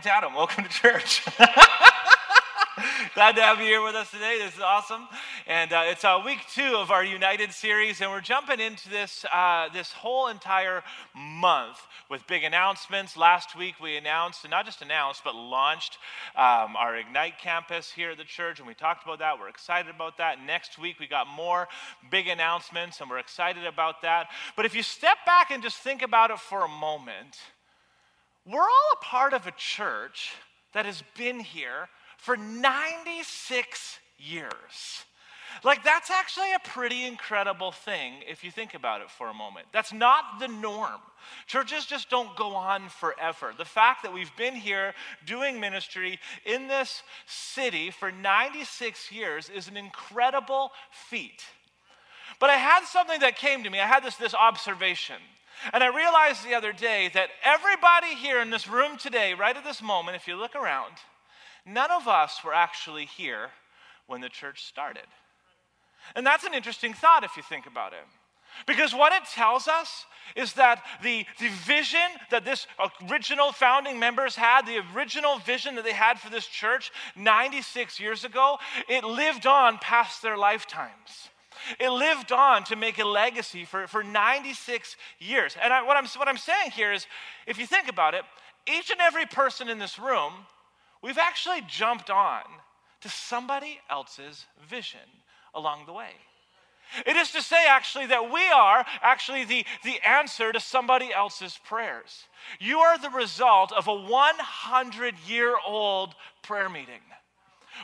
Name's 0.00 0.06
Adam. 0.06 0.32
Welcome 0.34 0.64
to 0.64 0.70
church. 0.70 1.22
Glad 3.14 3.36
to 3.36 3.42
have 3.42 3.58
you 3.58 3.66
here 3.66 3.82
with 3.82 3.94
us 3.94 4.10
today. 4.10 4.38
This 4.38 4.54
is 4.54 4.60
awesome. 4.60 5.06
And 5.46 5.74
uh, 5.74 5.82
it's 5.88 6.04
uh, 6.04 6.22
week 6.24 6.38
two 6.54 6.74
of 6.76 6.90
our 6.90 7.04
United 7.04 7.52
series, 7.52 8.00
and 8.00 8.10
we're 8.10 8.22
jumping 8.22 8.60
into 8.60 8.88
this, 8.88 9.26
uh, 9.30 9.68
this 9.74 9.92
whole 9.92 10.28
entire 10.28 10.82
month 11.14 11.76
with 12.08 12.26
big 12.26 12.44
announcements. 12.44 13.14
Last 13.14 13.58
week 13.58 13.74
we 13.78 13.98
announced, 13.98 14.44
and 14.44 14.50
not 14.50 14.64
just 14.64 14.80
announced, 14.80 15.20
but 15.22 15.34
launched 15.34 15.98
um, 16.34 16.76
our 16.76 16.96
Ignite 16.96 17.38
campus 17.38 17.92
here 17.92 18.12
at 18.12 18.16
the 18.16 18.24
church, 18.24 18.58
and 18.58 18.66
we 18.66 18.72
talked 18.72 19.04
about 19.04 19.18
that. 19.18 19.38
We're 19.38 19.48
excited 19.48 19.94
about 19.94 20.16
that. 20.16 20.42
Next 20.42 20.78
week 20.78 20.98
we 20.98 21.08
got 21.08 21.26
more 21.28 21.68
big 22.10 22.26
announcements, 22.26 23.02
and 23.02 23.10
we're 23.10 23.18
excited 23.18 23.66
about 23.66 24.00
that. 24.00 24.28
But 24.56 24.64
if 24.64 24.74
you 24.74 24.82
step 24.82 25.18
back 25.26 25.50
and 25.50 25.62
just 25.62 25.76
think 25.76 26.00
about 26.00 26.30
it 26.30 26.38
for 26.38 26.64
a 26.64 26.68
moment, 26.68 27.36
we're 28.46 28.60
all 28.60 28.92
a 28.94 29.04
part 29.04 29.32
of 29.32 29.46
a 29.46 29.52
church 29.52 30.32
that 30.72 30.86
has 30.86 31.02
been 31.16 31.40
here 31.40 31.88
for 32.18 32.36
96 32.36 33.98
years. 34.18 35.04
Like, 35.64 35.82
that's 35.82 36.10
actually 36.10 36.52
a 36.52 36.60
pretty 36.60 37.04
incredible 37.04 37.72
thing 37.72 38.14
if 38.28 38.44
you 38.44 38.50
think 38.50 38.74
about 38.74 39.00
it 39.00 39.10
for 39.10 39.28
a 39.28 39.34
moment. 39.34 39.66
That's 39.72 39.92
not 39.92 40.38
the 40.38 40.48
norm. 40.48 41.00
Churches 41.46 41.84
just 41.86 42.08
don't 42.08 42.34
go 42.36 42.54
on 42.54 42.88
forever. 42.88 43.52
The 43.56 43.64
fact 43.64 44.02
that 44.04 44.12
we've 44.12 44.34
been 44.36 44.54
here 44.54 44.94
doing 45.26 45.60
ministry 45.60 46.18
in 46.46 46.68
this 46.68 47.02
city 47.26 47.90
for 47.90 48.12
96 48.12 49.10
years 49.12 49.50
is 49.50 49.68
an 49.68 49.76
incredible 49.76 50.70
feat. 50.90 51.44
But 52.38 52.50
I 52.50 52.56
had 52.56 52.84
something 52.84 53.20
that 53.20 53.36
came 53.36 53.64
to 53.64 53.70
me. 53.70 53.80
I 53.80 53.86
had 53.86 54.04
this, 54.04 54.16
this 54.16 54.34
observation. 54.34 55.16
And 55.72 55.82
I 55.82 55.88
realized 55.88 56.44
the 56.44 56.54
other 56.54 56.72
day 56.72 57.10
that 57.14 57.30
everybody 57.44 58.14
here 58.14 58.40
in 58.40 58.50
this 58.50 58.68
room 58.68 58.96
today, 58.96 59.34
right 59.34 59.56
at 59.56 59.64
this 59.64 59.82
moment, 59.82 60.16
if 60.16 60.26
you 60.26 60.36
look 60.36 60.54
around, 60.54 60.94
none 61.66 61.90
of 61.90 62.08
us 62.08 62.40
were 62.44 62.54
actually 62.54 63.06
here 63.06 63.50
when 64.06 64.20
the 64.20 64.28
church 64.28 64.64
started. 64.64 65.06
And 66.16 66.26
that's 66.26 66.44
an 66.44 66.54
interesting 66.54 66.92
thought 66.92 67.24
if 67.24 67.36
you 67.36 67.42
think 67.42 67.66
about 67.66 67.92
it. 67.92 68.04
Because 68.66 68.94
what 68.94 69.12
it 69.12 69.24
tells 69.32 69.68
us 69.68 70.06
is 70.36 70.54
that 70.54 70.82
the, 71.02 71.24
the 71.38 71.48
vision 71.48 72.00
that 72.30 72.44
this 72.44 72.66
original 73.08 73.52
founding 73.52 73.98
members 73.98 74.34
had, 74.34 74.66
the 74.66 74.82
original 74.94 75.38
vision 75.38 75.76
that 75.76 75.84
they 75.84 75.92
had 75.92 76.18
for 76.18 76.30
this 76.30 76.46
church 76.46 76.90
96 77.16 78.00
years 78.00 78.24
ago, 78.24 78.58
it 78.88 79.04
lived 79.04 79.46
on 79.46 79.78
past 79.78 80.22
their 80.22 80.36
lifetimes. 80.36 81.30
It 81.78 81.90
lived 81.90 82.32
on 82.32 82.64
to 82.64 82.76
make 82.76 82.98
a 82.98 83.04
legacy 83.04 83.64
for, 83.64 83.86
for 83.86 84.02
96 84.02 84.96
years. 85.18 85.56
And 85.62 85.72
I, 85.72 85.82
what, 85.82 85.96
I'm, 85.96 86.06
what 86.18 86.28
I'm 86.28 86.36
saying 86.36 86.72
here 86.72 86.92
is 86.92 87.06
if 87.46 87.58
you 87.58 87.66
think 87.66 87.88
about 87.88 88.14
it, 88.14 88.22
each 88.66 88.90
and 88.90 89.00
every 89.00 89.26
person 89.26 89.68
in 89.68 89.78
this 89.78 89.98
room, 89.98 90.32
we've 91.02 91.18
actually 91.18 91.62
jumped 91.66 92.10
on 92.10 92.42
to 93.00 93.08
somebody 93.08 93.80
else's 93.88 94.46
vision 94.68 95.00
along 95.54 95.86
the 95.86 95.92
way. 95.92 96.10
It 97.06 97.16
is 97.16 97.30
to 97.32 97.42
say, 97.42 97.66
actually, 97.68 98.06
that 98.06 98.32
we 98.32 98.44
are 98.50 98.84
actually 99.00 99.44
the, 99.44 99.64
the 99.84 100.00
answer 100.06 100.52
to 100.52 100.58
somebody 100.58 101.12
else's 101.12 101.58
prayers. 101.64 102.26
You 102.58 102.78
are 102.80 102.98
the 102.98 103.10
result 103.10 103.72
of 103.72 103.86
a 103.86 103.94
100 103.94 105.14
year 105.28 105.54
old 105.64 106.14
prayer 106.42 106.68
meeting 106.68 107.00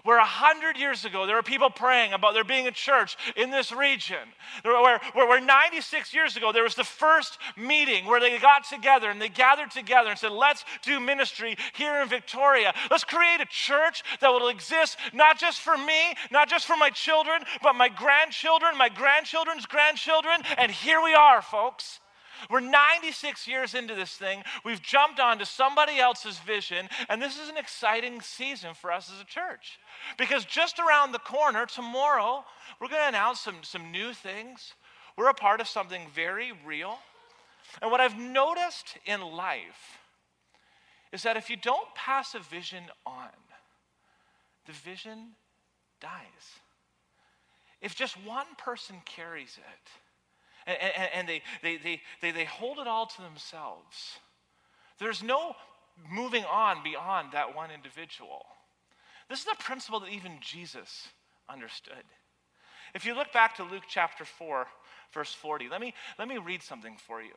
where 0.02 0.18
a 0.18 0.20
100 0.20 0.76
years 0.76 1.04
ago 1.04 1.26
there 1.26 1.36
were 1.36 1.42
people 1.42 1.70
praying 1.70 2.12
about 2.12 2.34
there 2.34 2.44
being 2.44 2.66
a 2.66 2.72
church 2.72 3.16
in 3.36 3.50
this 3.50 3.72
region. 3.72 4.28
Where, 4.62 5.00
where, 5.14 5.26
where 5.26 5.40
96 5.40 6.14
years 6.14 6.36
ago 6.36 6.52
there 6.52 6.62
was 6.62 6.74
the 6.74 6.84
first 6.84 7.38
meeting 7.56 8.06
where 8.06 8.20
they 8.20 8.38
got 8.38 8.64
together 8.64 9.10
and 9.10 9.20
they 9.20 9.28
gathered 9.28 9.70
together 9.70 10.10
and 10.10 10.18
said, 10.18 10.32
Let's 10.32 10.64
do 10.82 11.00
ministry 11.00 11.56
here 11.74 12.00
in 12.02 12.08
Victoria. 12.08 12.74
Let's 12.90 13.04
create 13.04 13.40
a 13.40 13.46
church 13.46 14.02
that 14.20 14.28
will 14.28 14.48
exist 14.48 14.98
not 15.12 15.38
just 15.38 15.60
for 15.60 15.76
me, 15.76 16.14
not 16.30 16.48
just 16.48 16.66
for 16.66 16.76
my 16.76 16.90
children, 16.90 17.42
but 17.62 17.74
my 17.74 17.88
grandchildren, 17.88 18.76
my 18.76 18.88
grandchildren's 18.88 19.66
grandchildren. 19.66 20.42
And 20.58 20.70
here 20.70 21.02
we 21.02 21.14
are, 21.14 21.42
folks. 21.42 22.00
We're 22.50 22.60
96 22.60 23.46
years 23.48 23.74
into 23.74 23.94
this 23.94 24.14
thing. 24.14 24.42
We've 24.64 24.82
jumped 24.82 25.20
onto 25.20 25.44
somebody 25.44 25.98
else's 25.98 26.38
vision, 26.38 26.88
and 27.08 27.20
this 27.20 27.38
is 27.38 27.48
an 27.48 27.56
exciting 27.56 28.20
season 28.20 28.74
for 28.74 28.92
us 28.92 29.10
as 29.14 29.20
a 29.20 29.24
church. 29.24 29.78
Because 30.18 30.44
just 30.44 30.78
around 30.78 31.12
the 31.12 31.18
corner, 31.18 31.66
tomorrow, 31.66 32.44
we're 32.80 32.88
going 32.88 33.02
to 33.02 33.08
announce 33.08 33.40
some, 33.40 33.56
some 33.62 33.90
new 33.90 34.12
things. 34.12 34.74
We're 35.16 35.30
a 35.30 35.34
part 35.34 35.60
of 35.60 35.68
something 35.68 36.02
very 36.14 36.52
real. 36.64 36.98
And 37.82 37.90
what 37.90 38.00
I've 38.00 38.18
noticed 38.18 38.98
in 39.06 39.20
life 39.20 39.98
is 41.12 41.22
that 41.22 41.36
if 41.36 41.50
you 41.50 41.56
don't 41.56 41.94
pass 41.94 42.34
a 42.34 42.40
vision 42.40 42.84
on, 43.06 43.28
the 44.66 44.72
vision 44.72 45.30
dies. 46.00 46.60
If 47.80 47.94
just 47.94 48.16
one 48.24 48.46
person 48.58 48.96
carries 49.04 49.58
it, 49.58 49.90
and, 50.66 51.08
and, 51.14 51.28
they, 51.28 51.42
they, 51.62 51.76
they, 51.76 52.02
they, 52.20 52.30
they 52.32 52.44
hold 52.44 52.78
it 52.78 52.86
all 52.86 53.06
to 53.06 53.22
themselves. 53.22 54.18
There's 54.98 55.22
no 55.22 55.54
moving 56.10 56.44
on 56.44 56.82
beyond 56.82 57.32
that 57.32 57.54
one 57.54 57.70
individual. 57.70 58.44
This 59.28 59.40
is 59.40 59.46
a 59.52 59.62
principle 59.62 60.00
that 60.00 60.10
even 60.10 60.38
Jesus 60.40 61.08
understood. 61.48 62.04
If 62.94 63.04
you 63.04 63.14
look 63.14 63.32
back 63.32 63.56
to 63.56 63.64
Luke 63.64 63.84
chapter 63.88 64.24
4, 64.24 64.66
verse 65.12 65.32
40, 65.32 65.68
let 65.68 65.80
me, 65.80 65.94
let 66.18 66.28
me 66.28 66.38
read 66.38 66.62
something 66.62 66.96
for 67.06 67.22
you. 67.22 67.34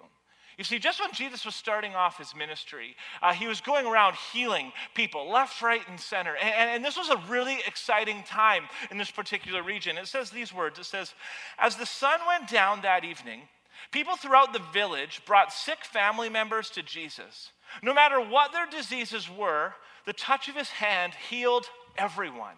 You 0.59 0.66
see, 0.66 0.78
just 0.78 1.00
when 1.00 1.14
Jesus 1.14 1.46
was 1.46 1.56
starting 1.56 1.96
off 1.96 2.18
his 2.18 2.36
ministry, 2.36 2.97
uh, 3.22 3.34
he 3.34 3.47
was 3.47 3.62
going 3.62 3.86
around 3.86 4.18
healing 4.34 4.74
people 4.94 5.31
left, 5.31 5.62
right, 5.62 5.81
and 5.88 5.97
center. 5.97 6.36
And, 6.36 6.53
and, 6.53 6.70
and, 6.70 6.86
this 6.86 6.97
was 6.97 7.08
a 7.08 7.24
really 7.30 7.59
exciting 7.66 8.24
time 8.24 8.66
in 8.92 8.98
this 8.98 9.09
particular 9.09 9.64
region. 9.64 9.98
It 9.98 10.08
says 10.08 10.30
these 10.30 10.53
words 10.53 10.78
It 10.78 10.84
says, 10.84 11.14
As 11.58 11.78
the 11.78 11.86
sun 11.86 12.19
went 12.28 12.50
down 12.50 12.81
that 12.81 13.06
evening, 13.06 13.44
people 13.92 14.18
throughout 14.18 14.52
the 14.52 14.62
village 14.74 15.22
brought 15.25 15.53
sick 15.53 15.86
family 15.86 16.28
members 16.28 16.69
to 16.72 16.84
Jesus. 16.84 17.52
No 17.81 17.94
matter 17.94 18.19
what 18.19 18.52
their 18.52 18.68
diseases 18.68 19.30
were, 19.30 19.75
the 20.06 20.12
touch 20.12 20.50
of 20.50 20.58
his 20.58 20.69
hand 20.69 21.14
healed 21.30 21.68
everyone. 21.98 22.58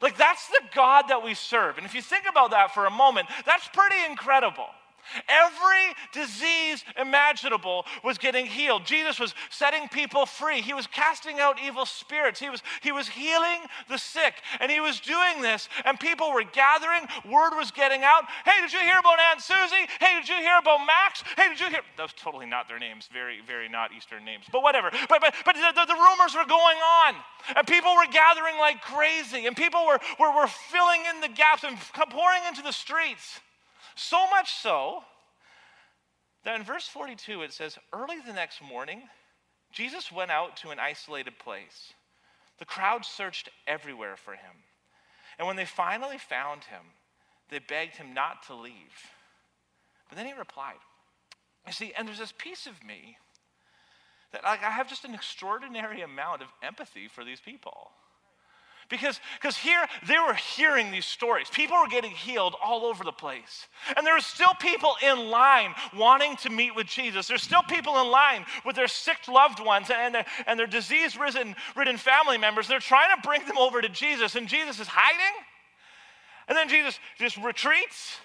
Like, 0.00 0.16
that's 0.18 0.48
the 0.48 0.62
God 0.74 1.04
that 1.06 1.22
we 1.22 1.34
serve. 1.34 1.76
And 1.76 1.86
if 1.86 1.94
you 1.94 2.02
think 2.02 2.24
about 2.28 2.50
that 2.50 2.74
for 2.74 2.86
a 2.86 2.90
moment, 2.90 3.28
that's 3.46 3.68
pretty 3.68 4.04
incredible. 4.10 4.66
Every 5.28 5.94
disease 6.12 6.84
imaginable 6.98 7.84
was 8.02 8.18
getting 8.18 8.46
healed. 8.46 8.84
Jesus 8.84 9.18
was 9.18 9.34
setting 9.50 9.88
people 9.88 10.26
free. 10.26 10.60
He 10.60 10.74
was 10.74 10.86
casting 10.86 11.40
out 11.40 11.58
evil 11.62 11.86
spirits. 11.86 12.40
He 12.40 12.48
was, 12.48 12.62
he 12.80 12.92
was 12.92 13.08
healing 13.08 13.60
the 13.88 13.98
sick. 13.98 14.34
And 14.60 14.70
he 14.70 14.80
was 14.80 15.00
doing 15.00 15.42
this, 15.42 15.68
and 15.84 15.98
people 15.98 16.32
were 16.32 16.44
gathering. 16.44 17.02
Word 17.24 17.56
was 17.56 17.70
getting 17.70 18.02
out. 18.02 18.24
Hey, 18.44 18.60
did 18.60 18.72
you 18.72 18.80
hear 18.80 18.98
about 18.98 19.18
Aunt 19.30 19.40
Susie? 19.40 19.86
Hey, 20.00 20.18
did 20.20 20.28
you 20.28 20.36
hear 20.36 20.58
about 20.58 20.86
Max? 20.86 21.22
Hey, 21.36 21.48
did 21.48 21.60
you 21.60 21.68
hear? 21.68 21.80
Was 21.98 22.12
totally 22.16 22.46
not 22.46 22.68
their 22.68 22.78
names. 22.78 23.08
Very, 23.12 23.40
very 23.46 23.68
not 23.68 23.92
Eastern 23.92 24.24
names. 24.24 24.44
But 24.50 24.62
whatever. 24.62 24.90
But, 25.08 25.20
but, 25.20 25.34
but 25.44 25.54
the, 25.54 25.72
the, 25.74 25.86
the 25.86 25.94
rumors 25.94 26.34
were 26.34 26.46
going 26.46 26.78
on. 26.78 27.14
And 27.56 27.66
people 27.66 27.94
were 27.94 28.10
gathering 28.10 28.58
like 28.58 28.80
crazy. 28.82 29.46
And 29.46 29.56
people 29.56 29.86
were, 29.86 29.98
were, 30.18 30.34
were 30.34 30.46
filling 30.46 31.02
in 31.14 31.20
the 31.20 31.28
gaps 31.28 31.64
and 31.64 31.76
pouring 32.10 32.42
into 32.48 32.62
the 32.62 32.72
streets. 32.72 33.40
So 33.94 34.28
much 34.30 34.52
so 34.52 35.02
that 36.44 36.56
in 36.56 36.64
verse 36.64 36.86
42 36.86 37.42
it 37.42 37.52
says, 37.52 37.78
Early 37.92 38.16
the 38.26 38.32
next 38.32 38.62
morning, 38.62 39.02
Jesus 39.72 40.12
went 40.12 40.30
out 40.30 40.56
to 40.58 40.70
an 40.70 40.78
isolated 40.78 41.38
place. 41.38 41.92
The 42.58 42.64
crowd 42.64 43.04
searched 43.04 43.48
everywhere 43.66 44.16
for 44.16 44.32
him. 44.32 44.64
And 45.38 45.46
when 45.46 45.56
they 45.56 45.64
finally 45.64 46.18
found 46.18 46.64
him, 46.64 46.82
they 47.50 47.58
begged 47.58 47.96
him 47.96 48.14
not 48.14 48.46
to 48.46 48.54
leave. 48.54 49.10
But 50.08 50.16
then 50.16 50.26
he 50.26 50.32
replied, 50.32 50.76
You 51.66 51.72
see, 51.72 51.92
and 51.96 52.06
there's 52.06 52.18
this 52.18 52.34
piece 52.36 52.66
of 52.66 52.84
me 52.84 53.16
that 54.32 54.44
like, 54.44 54.62
I 54.62 54.70
have 54.70 54.88
just 54.88 55.04
an 55.04 55.14
extraordinary 55.14 56.02
amount 56.02 56.42
of 56.42 56.48
empathy 56.62 57.08
for 57.08 57.24
these 57.24 57.40
people. 57.40 57.90
Because 58.92 59.18
because 59.40 59.56
here 59.56 59.86
they 60.06 60.18
were 60.18 60.34
hearing 60.34 60.90
these 60.90 61.06
stories. 61.06 61.48
People 61.48 61.78
were 61.80 61.88
getting 61.88 62.10
healed 62.10 62.54
all 62.62 62.84
over 62.84 63.02
the 63.02 63.10
place. 63.10 63.66
And 63.96 64.06
there 64.06 64.12
were 64.12 64.20
still 64.20 64.52
people 64.60 64.96
in 65.02 65.30
line 65.30 65.74
wanting 65.96 66.36
to 66.42 66.50
meet 66.50 66.76
with 66.76 66.88
Jesus. 66.88 67.26
There's 67.26 67.42
still 67.42 67.62
people 67.62 67.98
in 68.02 68.10
line 68.10 68.44
with 68.66 68.76
their 68.76 68.88
sick 68.88 69.16
loved 69.28 69.64
ones 69.64 69.88
and 69.90 70.14
their, 70.14 70.26
and 70.46 70.60
their 70.60 70.66
disease 70.66 71.16
ridden 71.16 71.96
family 71.96 72.36
members. 72.36 72.68
They're 72.68 72.80
trying 72.80 73.16
to 73.16 73.26
bring 73.26 73.46
them 73.46 73.56
over 73.56 73.80
to 73.80 73.88
Jesus, 73.88 74.34
and 74.34 74.46
Jesus 74.46 74.78
is 74.78 74.88
hiding. 74.88 75.42
And 76.46 76.54
then 76.54 76.68
Jesus 76.68 76.98
just 77.18 77.38
retreats. 77.38 78.18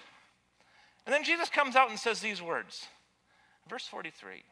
And 1.06 1.14
then 1.14 1.24
Jesus 1.24 1.48
comes 1.48 1.76
out 1.76 1.88
and 1.88 1.98
says 1.98 2.20
these 2.20 2.42
words. 2.42 2.88
Verse 3.70 3.86
43 3.86 4.42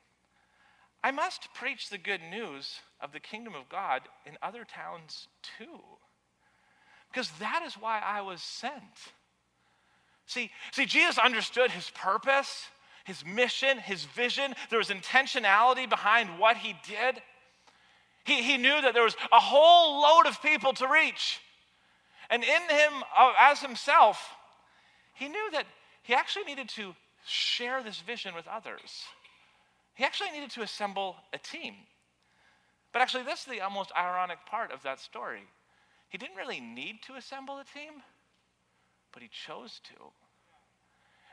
I 1.05 1.11
must 1.11 1.53
preach 1.53 1.91
the 1.91 1.99
good 1.99 2.23
news 2.23 2.81
of 3.03 3.13
the 3.13 3.21
kingdom 3.21 3.55
of 3.55 3.69
God 3.69 4.01
in 4.25 4.39
other 4.43 4.65
towns 4.65 5.29
too. 5.59 5.81
Because 7.17 7.31
that 7.39 7.63
is 7.67 7.73
why 7.77 7.99
I 8.05 8.21
was 8.21 8.43
sent. 8.43 8.75
See, 10.27 10.51
see, 10.71 10.85
Jesus 10.85 11.17
understood 11.17 11.71
his 11.71 11.89
purpose, 11.95 12.67
his 13.07 13.25
mission, 13.25 13.79
his 13.79 14.05
vision. 14.05 14.55
There 14.69 14.79
was 14.79 14.91
intentionality 14.91 15.89
behind 15.89 16.39
what 16.39 16.59
he 16.59 16.75
did. 16.87 17.23
He, 18.27 18.43
he 18.43 18.59
knew 18.59 18.83
that 18.83 18.93
there 18.93 19.03
was 19.03 19.17
a 19.33 19.41
whole 19.41 20.03
load 20.03 20.27
of 20.27 20.43
people 20.43 20.75
to 20.75 20.87
reach. 20.87 21.41
And 22.29 22.45
in 22.45 22.51
him, 22.69 22.93
uh, 23.19 23.33
as 23.41 23.61
himself, 23.61 24.35
he 25.15 25.29
knew 25.29 25.51
that 25.53 25.65
he 26.03 26.13
actually 26.13 26.45
needed 26.45 26.69
to 26.71 26.95
share 27.27 27.83
this 27.83 27.99
vision 28.01 28.35
with 28.35 28.47
others. 28.47 29.05
He 29.95 30.05
actually 30.05 30.33
needed 30.33 30.51
to 30.51 30.61
assemble 30.61 31.17
a 31.33 31.39
team. 31.39 31.77
But 32.93 33.01
actually, 33.01 33.23
this 33.23 33.41
is 33.41 33.47
the 33.47 33.63
almost 33.63 33.91
ironic 33.97 34.45
part 34.45 34.71
of 34.71 34.83
that 34.83 35.01
story. 35.01 35.45
He 36.09 36.19
didn't 36.19 36.37
really 36.37 36.61
need 36.61 37.03
to 37.07 37.15
assemble 37.15 37.59
a 37.59 37.65
team, 37.65 38.03
but 39.13 39.23
he 39.23 39.29
chose 39.29 39.81
to. 39.85 40.05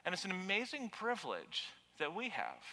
And 0.06 0.14
it's 0.14 0.26
an 0.26 0.32
amazing 0.32 0.90
privilege 0.90 1.64
that 2.00 2.16
we 2.16 2.30
have. 2.30 2.64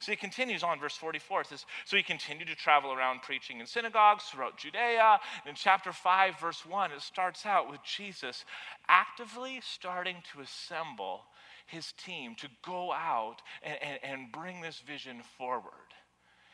So 0.00 0.10
he 0.10 0.16
continues 0.16 0.62
on, 0.62 0.80
verse 0.80 0.96
44. 0.96 1.42
It 1.42 1.46
says, 1.48 1.64
So 1.84 1.96
he 1.96 2.02
continued 2.02 2.48
to 2.48 2.56
travel 2.56 2.92
around 2.92 3.22
preaching 3.22 3.60
in 3.60 3.66
synagogues 3.66 4.24
throughout 4.24 4.58
Judea. 4.58 5.20
And 5.44 5.50
in 5.50 5.54
chapter 5.54 5.92
5, 5.92 6.40
verse 6.40 6.66
1, 6.66 6.92
it 6.92 7.00
starts 7.02 7.46
out 7.46 7.70
with 7.70 7.80
Jesus 7.84 8.44
actively 8.88 9.60
starting 9.62 10.16
to 10.32 10.40
assemble 10.40 11.22
his 11.66 11.92
team 11.92 12.34
to 12.36 12.48
go 12.66 12.92
out 12.92 13.42
and, 13.62 13.78
and, 13.80 13.98
and 14.02 14.32
bring 14.32 14.60
this 14.60 14.80
vision 14.80 15.22
forward. 15.38 15.72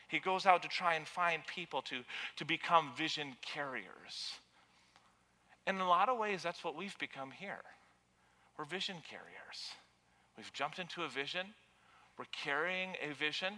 He 0.09 0.19
goes 0.19 0.45
out 0.45 0.61
to 0.63 0.67
try 0.67 0.95
and 0.95 1.07
find 1.07 1.41
people 1.47 1.81
to, 1.83 2.01
to 2.37 2.45
become 2.45 2.91
vision 2.95 3.35
carriers. 3.41 4.33
And 5.67 5.77
in 5.77 5.81
a 5.81 5.87
lot 5.87 6.09
of 6.09 6.17
ways, 6.17 6.41
that's 6.43 6.63
what 6.63 6.75
we've 6.75 6.97
become 6.97 7.31
here. 7.31 7.61
We're 8.57 8.65
vision 8.65 8.97
carriers. 9.09 9.71
We've 10.39 10.51
jumped 10.53 10.79
into 10.79 11.03
a 11.03 11.09
vision, 11.09 11.47
we're 12.17 12.25
carrying 12.31 12.91
a 13.01 13.13
vision, 13.13 13.53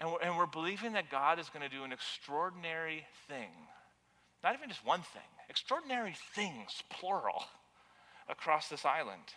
and 0.00 0.10
we're, 0.10 0.20
and 0.22 0.36
we're 0.36 0.46
believing 0.46 0.92
that 0.94 1.08
God 1.08 1.38
is 1.38 1.48
going 1.48 1.62
to 1.62 1.74
do 1.74 1.84
an 1.84 1.92
extraordinary 1.92 3.06
thing. 3.28 3.50
Not 4.42 4.54
even 4.54 4.68
just 4.68 4.84
one 4.84 5.02
thing, 5.02 5.22
extraordinary 5.48 6.16
things, 6.34 6.82
plural, 6.90 7.44
across 8.28 8.68
this 8.68 8.84
island. 8.84 9.34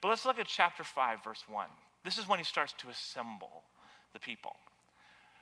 But 0.00 0.08
let's 0.08 0.26
look 0.26 0.38
at 0.38 0.46
chapter 0.46 0.82
5, 0.82 1.22
verse 1.22 1.44
1. 1.48 1.66
This 2.04 2.18
is 2.18 2.28
when 2.28 2.38
he 2.38 2.44
starts 2.44 2.74
to 2.78 2.88
assemble 2.88 3.62
the 4.12 4.18
people. 4.18 4.56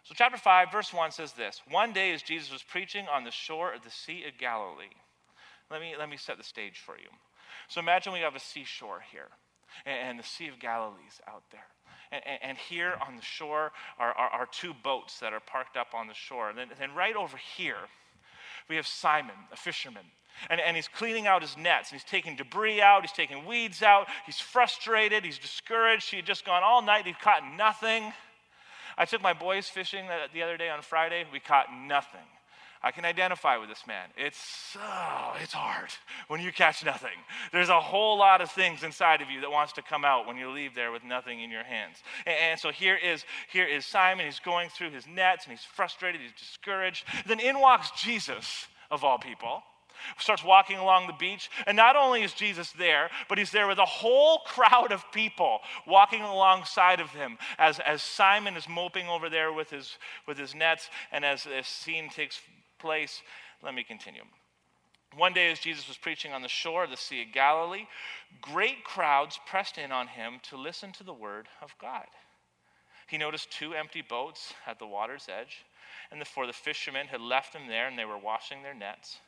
So, 0.03 0.15
chapter 0.15 0.39
5, 0.39 0.71
verse 0.71 0.93
1 0.93 1.11
says 1.11 1.33
this 1.33 1.63
One 1.71 1.93
day, 1.93 2.13
as 2.13 2.23
Jesus 2.23 2.53
was 2.53 2.63
preaching 2.63 3.07
on 3.13 3.25
the 3.25 3.31
shore 3.31 3.73
of 3.73 3.83
the 3.83 3.91
Sea 3.91 4.25
of 4.29 4.39
Galilee, 4.39 4.95
let 5.71 5.81
me, 5.81 5.95
let 5.99 6.09
me 6.09 6.17
set 6.17 6.39
the 6.39 6.45
stage 6.45 6.79
for 6.85 6.97
you. 6.97 7.09
So, 7.69 7.81
imagine 7.81 8.13
we 8.13 8.21
have 8.21 8.37
a 8.37 8.41
seashore 8.41 9.03
here, 9.11 9.29
and, 9.85 10.19
the 10.19 10.23
Sea 10.23 10.49
of 10.49 10.59
Galilee's 10.61 11.21
out 11.29 11.43
there. 11.51 11.67
And, 12.13 12.23
and, 12.43 12.59
here 12.59 12.95
on 13.07 13.17
the 13.17 13.23
shore 13.23 13.73
are, 13.99 14.13
are, 14.13 14.29
are, 14.29 14.49
two 14.53 14.73
boats 14.85 15.19
that 15.19 15.33
are 15.33 15.41
parked 15.41 15.77
up 15.77 15.89
on 15.93 16.07
the 16.07 16.15
shore. 16.15 16.49
And 16.49 16.59
then, 16.59 16.69
then 16.79 16.95
right 16.95 17.17
over 17.17 17.37
here, 17.57 17.89
we 18.69 18.77
have 18.77 18.87
Simon, 18.87 19.35
a 19.53 19.57
fisherman. 19.57 20.05
And, 20.49 20.61
and 20.61 20.77
he's 20.77 20.87
cleaning 20.87 21.27
out 21.27 21.43
his 21.43 21.57
nets. 21.57 21.91
And 21.91 22.01
he's 22.01 22.09
taking 22.09 22.37
debris 22.37 22.81
out. 22.81 23.03
He's 23.03 23.13
taking 23.13 23.45
weeds 23.45 23.83
out. 23.83 24.07
He's 24.25 24.39
frustrated. 24.39 25.25
He's 25.25 25.39
discouraged. 25.39 26.11
He 26.11 26.17
had 26.17 26.27
just 26.27 26.45
gone 26.45 26.63
all 26.63 26.81
night. 26.81 27.07
he'd 27.07 27.19
caught 27.19 27.43
nothing. 27.57 28.13
I 28.97 29.05
took 29.05 29.23
my 29.23 29.33
boys 29.33 29.69
fishing 29.69 30.07
the 30.33 30.43
other 30.43 30.57
day 30.57 30.69
on 30.69 30.83
Friday. 30.83 31.25
We 31.33 31.41
caught 31.41 31.67
nothing. 31.73 32.21
I 32.87 32.93
can 32.93 33.05
identify 33.05 33.57
with 33.57 33.69
this 33.69 33.85
man. 33.85 34.11
It's 34.17 34.77
oh, 34.81 35.35
it's 35.43 35.53
hard 35.53 35.89
when 36.29 36.41
you 36.41 36.53
catch 36.53 36.85
nothing. 36.85 37.19
There's 37.51 37.69
a 37.69 37.81
whole 37.81 38.17
lot 38.17 38.41
of 38.41 38.49
things 38.53 38.85
inside 38.85 39.21
of 39.23 39.29
you 39.29 39.41
that 39.41 39.51
wants 39.51 39.73
to 39.73 39.83
come 39.83 40.05
out 40.05 40.25
when 40.25 40.37
you 40.37 40.51
leave 40.51 40.77
there 40.77 40.93
with 40.93 41.03
nothing 41.03 41.41
in 41.41 41.51
your 41.51 41.65
hands. 41.65 41.97
And, 42.27 42.37
and 42.39 42.61
so 42.61 42.71
here 42.71 42.95
is 42.95 43.25
here 43.51 43.67
is 43.67 43.85
Simon. 43.85 44.25
He's 44.25 44.39
going 44.39 44.69
through 44.69 44.91
his 44.91 45.05
nets 45.09 45.47
and 45.47 45.51
he's 45.51 45.65
frustrated. 45.65 46.21
He's 46.21 46.31
discouraged. 46.39 47.05
Then 47.27 47.41
in 47.41 47.59
walks 47.59 47.91
Jesus 48.01 48.69
of 48.89 49.03
all 49.03 49.19
people 49.19 49.65
starts 50.19 50.45
walking 50.45 50.79
along 50.79 51.07
the 51.07 51.13
beach. 51.15 51.51
And 51.67 51.77
not 51.77 51.97
only 51.97 52.23
is 52.23 52.33
Jesus 52.33 52.71
there, 52.73 53.11
but 53.29 53.39
he's 53.39 53.51
there 53.51 53.67
with 53.67 53.79
a 53.79 53.85
whole 53.85 54.39
crowd 54.47 54.93
of 54.93 55.11
people 55.13 55.61
walking 55.87 56.23
alongside 56.23 57.01
of 57.01 57.11
him 57.11 57.39
as, 57.59 57.79
as 57.81 58.03
Simon 58.03 58.57
is 58.57 58.69
moping 58.69 59.09
over 59.09 59.29
there 59.29 59.53
with 59.53 59.71
his, 59.71 59.97
with 60.27 60.39
his 60.39 60.55
nets 60.55 60.89
and 61.11 61.25
as 61.25 61.45
this 61.45 61.67
scene 61.67 62.09
takes 62.09 62.41
place. 62.79 63.23
Let 63.63 63.75
me 63.75 63.85
continue. 63.85 64.23
One 65.17 65.33
day, 65.33 65.51
as 65.51 65.59
Jesus 65.59 65.89
was 65.89 65.97
preaching 65.97 66.33
on 66.33 66.43
the 66.43 66.49
shore 66.49 66.85
of 66.85 66.91
the 66.91 66.97
Sea 66.97 67.23
of 67.23 67.33
Galilee, 67.33 67.87
great 68.41 68.85
crowds 68.85 69.39
pressed 69.47 69.79
in 69.79 69.93
on 69.93 70.09
him 70.09 70.41
to 70.51 70.57
listen 70.57 70.93
to 70.93 71.05
the 71.05 71.15
word 71.15 71.49
of 71.63 71.75
God. 71.81 72.07
He 73.07 73.19
noticed 73.19 73.51
two 73.51 73.73
empty 73.75 74.03
boats 74.03 74.53
at 74.67 74.79
the 74.79 74.87
water's 74.87 75.29
edge, 75.29 75.65
and 76.11 76.27
for 76.27 76.47
the 76.47 76.53
fishermen 76.53 77.07
had 77.07 77.21
left 77.21 77.53
them 77.53 77.69
there 77.69 77.87
and 77.89 77.99
they 77.99 78.05
were 78.05 78.19
washing 78.19 78.63
their 78.63 78.75
nets. 78.75 79.19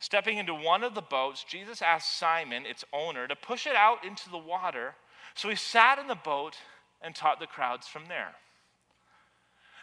Stepping 0.00 0.38
into 0.38 0.54
one 0.54 0.82
of 0.82 0.94
the 0.94 1.02
boats, 1.02 1.44
Jesus 1.44 1.80
asked 1.80 2.18
Simon, 2.18 2.66
its 2.66 2.84
owner, 2.92 3.28
to 3.28 3.36
push 3.36 3.66
it 3.68 3.76
out 3.76 4.04
into 4.04 4.28
the 4.30 4.38
water. 4.38 4.96
So 5.34 5.48
he 5.48 5.54
sat 5.54 5.98
in 5.98 6.08
the 6.08 6.16
boat 6.16 6.56
and 7.00 7.14
taught 7.14 7.38
the 7.38 7.46
crowds 7.46 7.86
from 7.86 8.06
there. 8.06 8.34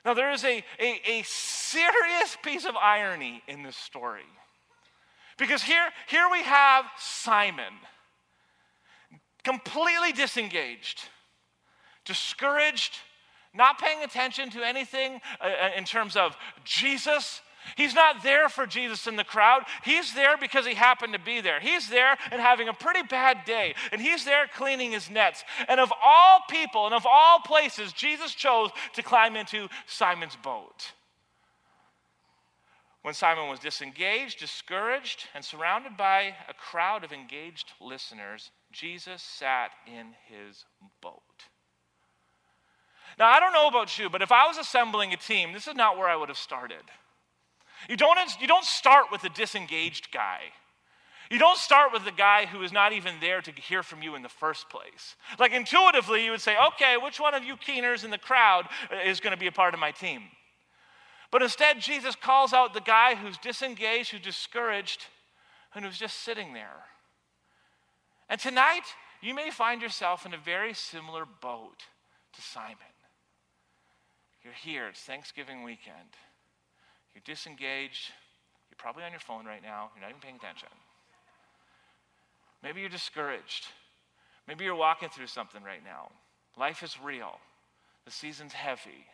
Now, 0.09 0.15
there 0.15 0.31
is 0.31 0.43
a, 0.43 0.63
a, 0.79 1.01
a 1.05 1.21
serious 1.21 2.35
piece 2.41 2.65
of 2.65 2.75
irony 2.75 3.43
in 3.47 3.61
this 3.61 3.75
story. 3.77 4.25
Because 5.37 5.61
here, 5.61 5.87
here 6.07 6.25
we 6.31 6.41
have 6.41 6.85
Simon, 6.97 7.75
completely 9.43 10.11
disengaged, 10.11 11.03
discouraged, 12.05 12.97
not 13.53 13.77
paying 13.77 14.03
attention 14.03 14.49
to 14.49 14.63
anything 14.63 15.21
uh, 15.39 15.45
uh 15.45 15.69
in 15.77 15.83
terms 15.83 16.15
of 16.15 16.35
Jesus 16.63 17.41
He's 17.75 17.93
not 17.93 18.23
there 18.23 18.49
for 18.49 18.65
Jesus 18.65 19.07
in 19.07 19.15
the 19.15 19.23
crowd. 19.23 19.63
He's 19.83 20.13
there 20.13 20.37
because 20.37 20.65
he 20.65 20.73
happened 20.73 21.13
to 21.13 21.19
be 21.19 21.41
there. 21.41 21.59
He's 21.59 21.89
there 21.89 22.17
and 22.31 22.41
having 22.41 22.67
a 22.67 22.73
pretty 22.73 23.03
bad 23.03 23.45
day. 23.45 23.75
And 23.91 24.01
he's 24.01 24.25
there 24.25 24.47
cleaning 24.55 24.91
his 24.91 25.09
nets. 25.09 25.43
And 25.67 25.79
of 25.79 25.91
all 26.03 26.41
people 26.49 26.85
and 26.85 26.95
of 26.95 27.05
all 27.05 27.39
places, 27.39 27.93
Jesus 27.93 28.33
chose 28.33 28.71
to 28.93 29.03
climb 29.03 29.35
into 29.35 29.67
Simon's 29.87 30.35
boat. 30.35 30.93
When 33.01 33.13
Simon 33.13 33.49
was 33.49 33.59
disengaged, 33.59 34.39
discouraged, 34.39 35.27
and 35.33 35.43
surrounded 35.43 35.95
by 35.95 36.35
a 36.49 36.53
crowd 36.53 37.03
of 37.03 37.13
engaged 37.13 37.71
listeners, 37.79 38.51
Jesus 38.71 39.21
sat 39.21 39.71
in 39.87 40.15
his 40.27 40.65
boat. 41.01 41.21
Now, 43.17 43.27
I 43.27 43.39
don't 43.39 43.53
know 43.53 43.67
about 43.67 43.97
you, 43.97 44.09
but 44.09 44.21
if 44.21 44.31
I 44.31 44.47
was 44.47 44.57
assembling 44.57 45.13
a 45.13 45.17
team, 45.17 45.53
this 45.53 45.67
is 45.67 45.75
not 45.75 45.97
where 45.97 46.09
I 46.09 46.15
would 46.15 46.29
have 46.29 46.37
started. 46.37 46.83
You 47.87 47.95
don't, 47.95 48.19
you 48.41 48.47
don't 48.47 48.65
start 48.65 49.05
with 49.11 49.23
a 49.23 49.29
disengaged 49.29 50.11
guy. 50.11 50.41
You 51.29 51.37
don't 51.37 51.57
start 51.57 51.93
with 51.93 52.05
the 52.05 52.11
guy 52.11 52.47
who 52.47 52.63
is 52.63 52.71
not 52.71 52.91
even 52.91 53.15
there 53.21 53.39
to 53.41 53.51
hear 53.51 53.83
from 53.83 54.01
you 54.01 54.15
in 54.15 54.23
the 54.23 54.29
first 54.29 54.67
place. 54.69 55.15
Like 55.37 55.53
intuitively, 55.53 56.25
you 56.25 56.31
would 56.31 56.41
say, 56.41 56.55
okay, 56.69 56.97
which 56.97 57.19
one 57.19 57.35
of 57.35 57.43
you 57.43 57.55
keeners 57.55 58.03
in 58.03 58.09
the 58.09 58.17
crowd 58.17 58.67
uh, 58.91 58.97
is 59.05 59.19
going 59.19 59.33
to 59.33 59.39
be 59.39 59.47
a 59.47 59.51
part 59.51 59.75
of 59.75 59.79
my 59.79 59.91
team? 59.91 60.23
But 61.31 61.43
instead, 61.43 61.79
Jesus 61.79 62.15
calls 62.15 62.51
out 62.51 62.73
the 62.73 62.81
guy 62.81 63.13
who's 63.13 63.37
disengaged, 63.37 64.09
who's 64.09 64.21
discouraged, 64.21 65.05
and 65.75 65.85
who's 65.85 65.99
just 65.99 66.23
sitting 66.23 66.53
there. 66.53 66.85
And 68.27 68.41
tonight, 68.41 68.85
you 69.21 69.35
may 69.35 69.51
find 69.51 69.83
yourself 69.83 70.25
in 70.25 70.33
a 70.33 70.37
very 70.37 70.73
similar 70.73 71.25
boat 71.25 71.83
to 72.33 72.41
Simon. 72.41 72.75
You're 74.43 74.53
here, 74.53 74.87
it's 74.87 75.01
Thanksgiving 75.01 75.63
weekend. 75.63 76.15
You're 77.13 77.23
disengaged. 77.25 78.11
You're 78.69 78.77
probably 78.77 79.03
on 79.03 79.11
your 79.11 79.19
phone 79.19 79.45
right 79.45 79.63
now. 79.63 79.89
You're 79.95 80.01
not 80.01 80.09
even 80.09 80.21
paying 80.21 80.35
attention. 80.35 80.69
Maybe 82.61 82.81
you're 82.81 82.89
discouraged. 82.89 83.67
Maybe 84.47 84.65
you're 84.65 84.75
walking 84.75 85.09
through 85.09 85.27
something 85.27 85.63
right 85.63 85.83
now. 85.83 86.09
Life 86.57 86.83
is 86.83 86.97
real, 87.03 87.37
the 88.05 88.11
season's 88.11 88.53
heavy. 88.53 89.05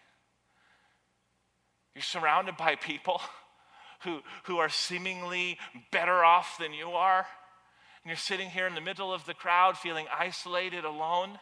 You're 1.93 2.01
surrounded 2.01 2.57
by 2.57 2.75
people 2.75 3.21
who, 4.03 4.19
who 4.45 4.57
are 4.57 4.69
seemingly 4.69 5.57
better 5.91 6.23
off 6.23 6.57
than 6.57 6.73
you 6.73 6.89
are. 6.91 7.19
And 7.19 8.09
you're 8.09 8.17
sitting 8.17 8.49
here 8.49 8.67
in 8.67 8.75
the 8.75 8.81
middle 8.81 9.13
of 9.13 9.25
the 9.25 9.33
crowd 9.33 9.77
feeling 9.77 10.05
isolated, 10.17 10.85
alone. 10.85 11.39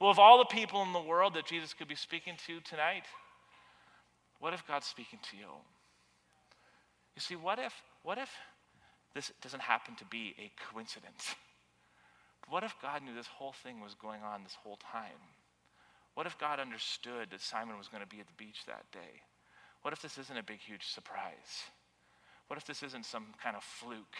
Well, 0.00 0.10
of 0.10 0.18
all 0.18 0.38
the 0.38 0.44
people 0.44 0.82
in 0.82 0.92
the 0.92 1.00
world 1.00 1.34
that 1.34 1.46
Jesus 1.46 1.74
could 1.74 1.88
be 1.88 1.94
speaking 1.94 2.34
to 2.46 2.60
tonight, 2.60 3.04
what 4.40 4.54
if 4.54 4.66
God's 4.66 4.86
speaking 4.86 5.18
to 5.30 5.36
you? 5.36 5.52
You 7.14 7.20
see, 7.20 7.36
what 7.36 7.58
if, 7.58 7.74
what 8.02 8.18
if 8.18 8.30
this 9.14 9.30
doesn't 9.42 9.60
happen 9.60 9.94
to 9.96 10.04
be 10.06 10.34
a 10.38 10.50
coincidence? 10.72 11.34
What 12.48 12.64
if 12.64 12.74
God 12.82 13.02
knew 13.02 13.14
this 13.14 13.26
whole 13.26 13.52
thing 13.52 13.80
was 13.80 13.94
going 13.94 14.22
on 14.22 14.42
this 14.42 14.56
whole 14.62 14.78
time? 14.78 15.20
What 16.14 16.26
if 16.26 16.38
God 16.38 16.58
understood 16.58 17.28
that 17.30 17.40
Simon 17.40 17.78
was 17.78 17.88
going 17.88 18.02
to 18.02 18.08
be 18.08 18.20
at 18.20 18.26
the 18.26 18.32
beach 18.36 18.64
that 18.66 18.90
day? 18.92 19.22
What 19.82 19.92
if 19.92 20.02
this 20.02 20.18
isn't 20.18 20.36
a 20.36 20.42
big, 20.42 20.58
huge 20.58 20.84
surprise? 20.84 21.68
What 22.48 22.58
if 22.58 22.66
this 22.66 22.82
isn't 22.82 23.04
some 23.04 23.26
kind 23.42 23.56
of 23.56 23.62
fluke, 23.62 24.16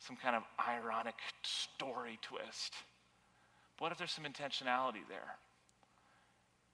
some 0.00 0.16
kind 0.16 0.34
of 0.34 0.42
ironic 0.66 1.14
story 1.42 2.18
twist? 2.22 2.74
What 3.78 3.92
if 3.92 3.98
there's 3.98 4.12
some 4.12 4.24
intentionality 4.24 5.06
there? 5.08 5.36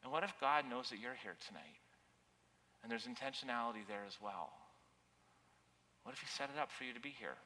And 0.03 0.13
what 0.13 0.25
if 0.25 0.33
God 0.41 0.65
knows 0.69 0.89
that 0.91 0.99
you're 0.99 1.19
here 1.23 1.37
tonight? 1.47 1.80
And 2.83 2.91
there's 2.91 3.07
intentionality 3.07 3.87
there 3.87 4.05
as 4.07 4.17
well. 4.23 4.51
What 6.05 6.15
if 6.15 6.21
He 6.21 6.27
set 6.27 6.51
it 6.55 6.59
up 6.59 6.71
for 6.71 6.85
you 6.85 6.93
to 6.93 7.01
be 7.01 7.15
here? 7.19 7.37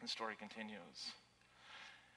The 0.00 0.08
story 0.08 0.34
continues. 0.38 1.12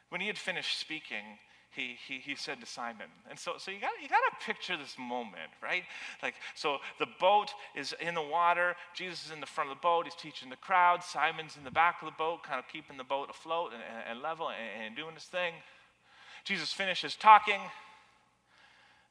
When 0.10 0.22
he 0.22 0.28
had 0.28 0.38
finished 0.38 0.80
speaking, 0.80 1.40
he, 1.72 1.96
he, 2.08 2.20
he 2.20 2.36
said 2.36 2.60
to 2.60 2.66
Simon. 2.66 3.08
And 3.30 3.40
so, 3.40 3.54
so 3.58 3.72
you 3.72 3.80
got 3.80 3.92
you 4.02 4.10
to 4.10 4.46
picture 4.46 4.76
this 4.76 4.98
moment, 5.00 5.52
right? 5.64 5.84
Like, 6.22 6.36
so 6.54 6.78
the 7.00 7.08
boat 7.20 7.54
is 7.76 7.96
in 8.02 8.14
the 8.14 8.22
water. 8.22 8.76
Jesus 8.94 9.26
is 9.26 9.32
in 9.32 9.40
the 9.40 9.46
front 9.46 9.72
of 9.72 9.78
the 9.78 9.82
boat. 9.82 10.06
He's 10.06 10.16
teaching 10.16 10.50
the 10.50 10.58
crowd. 10.58 11.04
Simon's 11.04 11.56
in 11.58 11.64
the 11.64 11.72
back 11.72 12.02
of 12.02 12.08
the 12.08 12.16
boat, 12.18 12.44
kind 12.44 12.60
of 12.60 12.68
keeping 12.68 12.98
the 12.98 13.04
boat 13.04 13.30
afloat 13.30 13.72
and, 13.74 13.82
and, 13.82 14.12
and 14.12 14.22
level 14.22 14.50
and, 14.50 14.86
and 14.86 14.96
doing 14.96 15.16
his 15.16 15.24
thing. 15.24 15.54
Jesus 16.44 16.74
finishes 16.74 17.16
talking. 17.16 17.62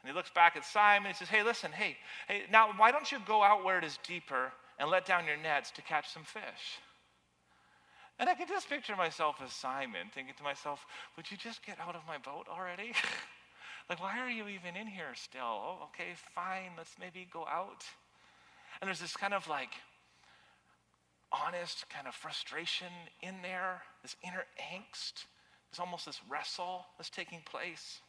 And 0.03 0.11
he 0.11 0.17
looks 0.17 0.31
back 0.31 0.57
at 0.57 0.65
Simon. 0.65 1.09
and 1.09 1.15
He 1.17 1.19
says, 1.19 1.29
Hey, 1.29 1.43
listen, 1.43 1.73
hey, 1.73 1.97
hey, 2.29 2.43
now 2.51 2.71
why 2.77 2.91
don't 2.91 3.11
you 3.11 3.19
go 3.27 3.43
out 3.43 3.65
where 3.65 3.79
it 3.79 3.85
is 3.85 3.99
deeper 4.07 4.53
and 4.79 4.91
let 4.91 5.05
down 5.05 5.27
your 5.27 5.37
nets 5.37 5.71
to 5.73 5.83
catch 5.83 6.09
some 6.09 6.25
fish? 6.25 6.81
And 8.19 8.29
I 8.29 8.35
can 8.35 8.47
just 8.47 8.69
picture 8.69 8.95
myself 8.97 9.37
as 9.43 9.51
Simon, 9.53 10.09
thinking 10.15 10.35
to 10.37 10.43
myself, 10.43 10.85
would 11.17 11.31
you 11.31 11.39
just 11.39 11.65
get 11.65 11.79
out 11.81 11.97
of 11.97 12.03
my 12.07 12.19
boat 12.19 12.47
already? 12.51 12.93
like, 13.89 14.01
why 14.01 14.19
are 14.19 14.29
you 14.29 14.47
even 14.47 14.77
in 14.77 14.87
here 14.87 15.15
still? 15.15 15.41
Oh, 15.43 15.79
okay, 15.89 16.13
fine, 16.35 16.73
let's 16.77 16.97
maybe 17.01 17.27
go 17.33 17.47
out. 17.47 17.85
And 18.81 18.89
there's 18.89 19.01
this 19.01 19.17
kind 19.17 19.33
of 19.33 19.49
like 19.49 19.73
honest 21.33 21.87
kind 21.89 22.07
of 22.07 22.15
frustration 22.15 22.89
in 23.23 23.37
there, 23.43 23.83
this 24.03 24.17
inner 24.23 24.45
angst. 24.61 25.25
There's 25.71 25.81
almost 25.81 26.07
this 26.07 26.21
wrestle 26.29 26.87
that's 26.99 27.11
taking 27.11 27.41
place. 27.45 28.01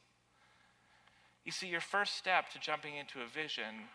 You 1.45 1.51
see, 1.51 1.67
your 1.67 1.81
first 1.81 2.17
step 2.17 2.49
to 2.51 2.59
jumping 2.59 2.95
into 2.95 3.21
a 3.21 3.27
vision 3.27 3.89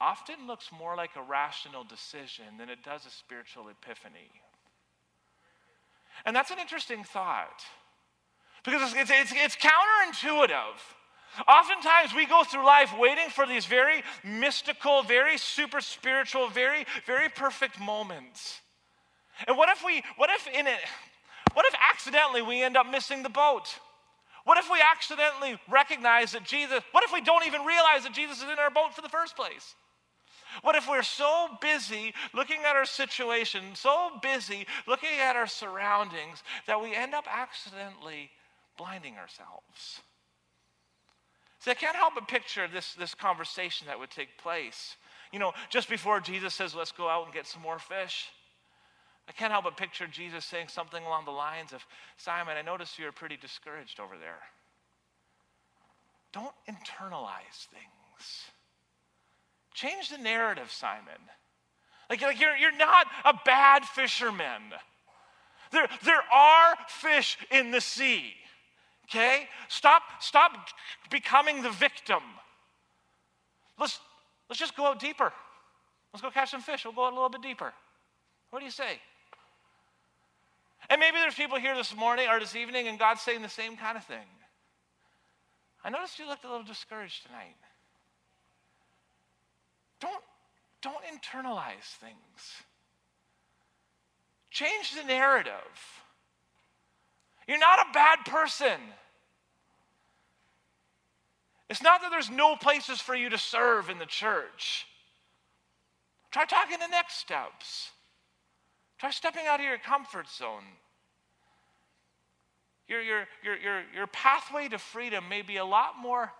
often 0.00 0.46
looks 0.46 0.70
more 0.76 0.96
like 0.96 1.10
a 1.16 1.22
rational 1.22 1.84
decision 1.84 2.58
than 2.58 2.68
it 2.68 2.82
does 2.82 3.06
a 3.06 3.10
spiritual 3.10 3.68
epiphany. 3.68 4.30
And 6.24 6.34
that's 6.34 6.50
an 6.50 6.58
interesting 6.58 7.04
thought 7.04 7.62
because 8.64 8.92
it's, 8.94 9.10
it's, 9.10 9.32
it's, 9.34 9.56
counterintuitive. 9.56 10.78
Oftentimes, 11.46 12.14
we 12.14 12.26
go 12.26 12.44
through 12.44 12.64
life 12.64 12.92
waiting 12.98 13.28
for 13.28 13.46
these 13.46 13.66
very 13.66 14.02
mystical, 14.22 15.02
very 15.02 15.36
super 15.36 15.80
spiritual, 15.80 16.48
very, 16.48 16.86
very 17.06 17.28
perfect 17.28 17.80
moments. 17.80 18.60
And 19.46 19.56
what 19.56 19.68
if 19.68 19.84
we, 19.84 20.02
what 20.16 20.30
if 20.30 20.46
in 20.46 20.66
it, 20.66 20.78
what 21.54 21.66
if 21.66 21.74
accidentally 21.92 22.42
we 22.42 22.62
end 22.62 22.76
up 22.76 22.88
missing 22.88 23.22
the 23.22 23.28
boat? 23.28 23.78
What 24.44 24.58
if 24.58 24.70
we 24.70 24.78
accidentally 24.80 25.58
recognize 25.70 26.32
that 26.32 26.44
Jesus, 26.44 26.80
what 26.92 27.04
if 27.04 27.12
we 27.12 27.22
don't 27.22 27.46
even 27.46 27.64
realize 27.64 28.04
that 28.04 28.12
Jesus 28.12 28.38
is 28.38 28.44
in 28.44 28.58
our 28.58 28.70
boat 28.70 28.94
for 28.94 29.02
the 29.02 29.08
first 29.08 29.36
place? 29.36 29.74
What 30.62 30.76
if 30.76 30.88
we're 30.88 31.02
so 31.02 31.48
busy 31.60 32.14
looking 32.32 32.60
at 32.60 32.76
our 32.76 32.84
situation, 32.84 33.74
so 33.74 34.10
busy 34.22 34.66
looking 34.86 35.18
at 35.20 35.34
our 35.34 35.46
surroundings, 35.46 36.42
that 36.66 36.80
we 36.80 36.94
end 36.94 37.14
up 37.14 37.24
accidentally 37.28 38.30
blinding 38.76 39.16
ourselves? 39.16 40.00
See, 41.60 41.70
I 41.70 41.74
can't 41.74 41.96
help 41.96 42.14
but 42.14 42.28
picture 42.28 42.68
this, 42.68 42.94
this 42.94 43.14
conversation 43.14 43.86
that 43.86 43.98
would 43.98 44.10
take 44.10 44.36
place. 44.36 44.96
You 45.32 45.38
know, 45.38 45.52
just 45.70 45.88
before 45.88 46.20
Jesus 46.20 46.54
says, 46.54 46.74
let's 46.74 46.92
go 46.92 47.08
out 47.08 47.24
and 47.24 47.34
get 47.34 47.46
some 47.46 47.62
more 47.62 47.78
fish. 47.78 48.28
I 49.28 49.32
can't 49.32 49.52
help 49.52 49.64
but 49.64 49.76
picture 49.76 50.06
Jesus 50.06 50.44
saying 50.44 50.68
something 50.68 51.02
along 51.04 51.24
the 51.24 51.30
lines 51.30 51.72
of, 51.72 51.84
Simon, 52.16 52.56
I 52.56 52.62
notice 52.62 52.98
you're 52.98 53.12
pretty 53.12 53.36
discouraged 53.36 53.98
over 54.00 54.16
there. 54.18 54.40
Don't 56.32 56.54
internalize 56.68 57.66
things. 57.70 58.50
Change 59.72 60.10
the 60.10 60.18
narrative, 60.18 60.70
Simon. 60.70 61.20
Like, 62.10 62.20
like 62.20 62.40
you're, 62.40 62.56
you're 62.56 62.76
not 62.76 63.06
a 63.24 63.34
bad 63.44 63.84
fisherman. 63.84 64.62
There, 65.72 65.88
there 66.04 66.22
are 66.32 66.74
fish 66.88 67.38
in 67.50 67.70
the 67.70 67.80
sea. 67.80 68.34
Okay? 69.06 69.48
Stop, 69.68 70.02
stop 70.20 70.52
becoming 71.10 71.62
the 71.62 71.70
victim. 71.70 72.22
Let's, 73.78 73.98
let's 74.48 74.60
just 74.60 74.76
go 74.76 74.86
out 74.86 75.00
deeper. 75.00 75.32
Let's 76.12 76.22
go 76.22 76.30
catch 76.30 76.50
some 76.50 76.60
fish. 76.60 76.84
We'll 76.84 76.94
go 76.94 77.06
out 77.06 77.12
a 77.12 77.16
little 77.16 77.30
bit 77.30 77.42
deeper. 77.42 77.72
What 78.50 78.60
do 78.60 78.64
you 78.64 78.70
say? 78.70 79.00
And 80.90 81.00
maybe 81.00 81.16
there's 81.18 81.34
people 81.34 81.58
here 81.58 81.74
this 81.74 81.96
morning 81.96 82.28
or 82.28 82.38
this 82.38 82.54
evening, 82.54 82.88
and 82.88 82.98
God's 82.98 83.22
saying 83.22 83.42
the 83.42 83.48
same 83.48 83.76
kind 83.76 83.96
of 83.96 84.04
thing. 84.04 84.26
I 85.84 85.90
noticed 85.90 86.18
you 86.18 86.26
looked 86.26 86.44
a 86.44 86.48
little 86.48 86.64
discouraged 86.64 87.26
tonight. 87.26 87.56
Don't, 90.00 90.22
don't 90.82 91.02
internalize 91.04 91.96
things. 92.00 92.62
Change 94.50 94.94
the 94.94 95.04
narrative. 95.04 95.52
You're 97.48 97.58
not 97.58 97.80
a 97.80 97.92
bad 97.92 98.18
person. 98.26 98.80
It's 101.68 101.82
not 101.82 102.02
that 102.02 102.10
there's 102.10 102.30
no 102.30 102.56
places 102.56 103.00
for 103.00 103.14
you 103.14 103.30
to 103.30 103.38
serve 103.38 103.90
in 103.90 103.98
the 103.98 104.06
church. 104.06 104.86
Try 106.30 106.44
talking 106.44 106.78
the 106.78 106.88
next 106.88 107.16
steps. 107.16 107.90
Try 109.04 109.10
stepping 109.10 109.46
out 109.46 109.60
of 109.60 109.66
your 109.66 109.76
comfort 109.76 110.30
zone. 110.30 110.62
Your, 112.88 113.02
your, 113.02 113.26
your, 113.44 113.56
your, 113.58 113.82
your 113.94 114.06
pathway 114.06 114.66
to 114.68 114.78
freedom 114.78 115.28
may 115.28 115.42
be 115.42 115.58
a 115.58 115.64
lot 115.66 115.98
more 116.00 116.32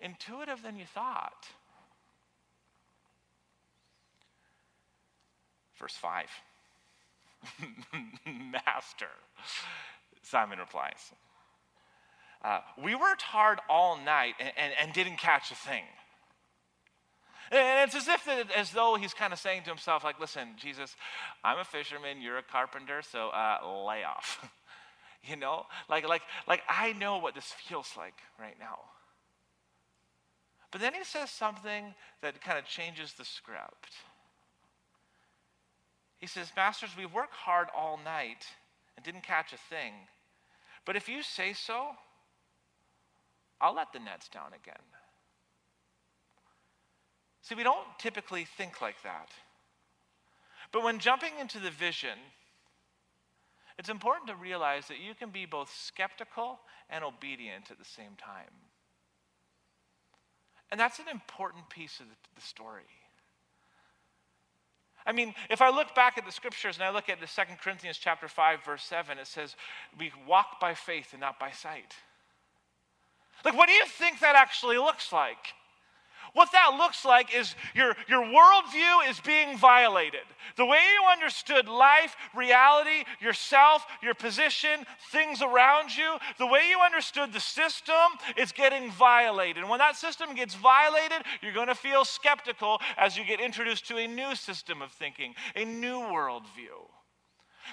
intuitive 0.00 0.64
than 0.64 0.76
you 0.76 0.84
thought. 0.84 1.46
Verse 5.78 5.94
5. 5.94 6.26
Master, 8.26 9.06
Simon 10.22 10.58
replies. 10.58 11.12
Uh, 12.42 12.62
we 12.82 12.96
worked 12.96 13.22
hard 13.22 13.60
all 13.70 13.96
night 13.96 14.34
and, 14.40 14.50
and, 14.56 14.72
and, 14.82 14.92
didn't 14.92 15.18
catch 15.18 15.52
a 15.52 15.54
thing. 15.54 15.84
And 17.50 17.88
it's 17.88 17.94
as 17.94 18.08
if 18.08 18.28
as 18.56 18.70
though 18.70 18.96
he's 18.96 19.14
kind 19.14 19.32
of 19.32 19.38
saying 19.38 19.62
to 19.62 19.70
himself, 19.70 20.04
like, 20.04 20.20
listen, 20.20 20.48
Jesus, 20.56 20.96
I'm 21.42 21.58
a 21.58 21.64
fisherman, 21.64 22.20
you're 22.20 22.38
a 22.38 22.42
carpenter, 22.42 23.02
so 23.02 23.28
uh, 23.28 23.58
lay 23.86 24.04
off. 24.04 24.50
you 25.24 25.36
know, 25.36 25.64
like, 25.88 26.06
like, 26.06 26.22
like 26.46 26.62
I 26.68 26.92
know 26.92 27.18
what 27.18 27.34
this 27.34 27.52
feels 27.66 27.90
like 27.96 28.14
right 28.38 28.56
now. 28.58 28.78
But 30.70 30.80
then 30.80 30.92
he 30.92 31.04
says 31.04 31.30
something 31.30 31.94
that 32.20 32.40
kind 32.42 32.58
of 32.58 32.66
changes 32.66 33.14
the 33.14 33.24
script. 33.24 33.94
He 36.18 36.26
says, 36.26 36.52
Masters, 36.56 36.90
we 36.98 37.06
worked 37.06 37.34
hard 37.34 37.68
all 37.74 37.98
night 38.04 38.44
and 38.96 39.04
didn't 39.04 39.22
catch 39.22 39.52
a 39.52 39.74
thing. 39.74 39.94
But 40.84 40.96
if 40.96 41.08
you 41.08 41.22
say 41.22 41.52
so, 41.52 41.90
I'll 43.60 43.74
let 43.74 43.92
the 43.92 43.98
nets 44.00 44.28
down 44.28 44.48
again. 44.48 44.82
See, 47.42 47.54
we 47.54 47.62
don't 47.62 47.86
typically 47.98 48.44
think 48.44 48.80
like 48.80 49.02
that. 49.02 49.30
But 50.72 50.84
when 50.84 50.98
jumping 50.98 51.32
into 51.40 51.58
the 51.58 51.70
vision, 51.70 52.18
it's 53.78 53.88
important 53.88 54.28
to 54.28 54.34
realize 54.34 54.88
that 54.88 54.98
you 54.98 55.14
can 55.14 55.30
be 55.30 55.46
both 55.46 55.72
skeptical 55.72 56.58
and 56.90 57.04
obedient 57.04 57.70
at 57.70 57.78
the 57.78 57.84
same 57.84 58.16
time. 58.18 58.52
And 60.70 60.78
that's 60.78 60.98
an 60.98 61.06
important 61.10 61.70
piece 61.70 62.00
of 62.00 62.06
the, 62.34 62.42
story. 62.42 62.82
I 65.06 65.12
mean, 65.12 65.34
if 65.50 65.62
I 65.62 65.70
look 65.70 65.94
back 65.94 66.18
at 66.18 66.26
the 66.26 66.32
scriptures 66.32 66.76
and 66.76 66.84
I 66.84 66.90
look 66.90 67.08
at 67.08 67.20
the 67.20 67.26
Second 67.26 67.58
Corinthians 67.58 67.96
chapter 67.96 68.28
5, 68.28 68.64
verse 68.64 68.84
7, 68.84 69.18
it 69.18 69.26
says, 69.26 69.56
we 69.98 70.12
walk 70.26 70.60
by 70.60 70.74
faith 70.74 71.08
and 71.12 71.20
not 71.20 71.40
by 71.40 71.50
sight. 71.50 71.94
Like, 73.44 73.56
what 73.56 73.68
do 73.68 73.72
you 73.72 73.86
think 73.86 74.20
that 74.20 74.36
actually 74.36 74.76
looks 74.76 75.12
like? 75.12 75.54
What 76.34 76.52
that 76.52 76.74
looks 76.76 77.04
like 77.04 77.34
is 77.34 77.54
your, 77.74 77.96
your 78.08 78.22
worldview 78.22 79.08
is 79.08 79.20
being 79.20 79.56
violated. 79.56 80.20
The 80.56 80.66
way 80.66 80.78
you 80.78 81.12
understood 81.12 81.68
life, 81.68 82.16
reality, 82.34 83.04
yourself, 83.20 83.86
your 84.02 84.14
position, 84.14 84.86
things 85.10 85.42
around 85.42 85.96
you, 85.96 86.16
the 86.38 86.46
way 86.46 86.68
you 86.68 86.80
understood 86.80 87.32
the 87.32 87.40
system 87.40 87.94
is 88.36 88.52
getting 88.52 88.90
violated. 88.90 89.58
And 89.58 89.68
when 89.68 89.78
that 89.78 89.96
system 89.96 90.34
gets 90.34 90.54
violated, 90.54 91.22
you're 91.42 91.52
going 91.52 91.68
to 91.68 91.74
feel 91.74 92.04
skeptical 92.04 92.80
as 92.96 93.16
you 93.16 93.24
get 93.24 93.40
introduced 93.40 93.86
to 93.88 93.96
a 93.96 94.06
new 94.06 94.34
system 94.34 94.82
of 94.82 94.92
thinking, 94.92 95.34
a 95.56 95.64
new 95.64 96.00
worldview. 96.00 96.88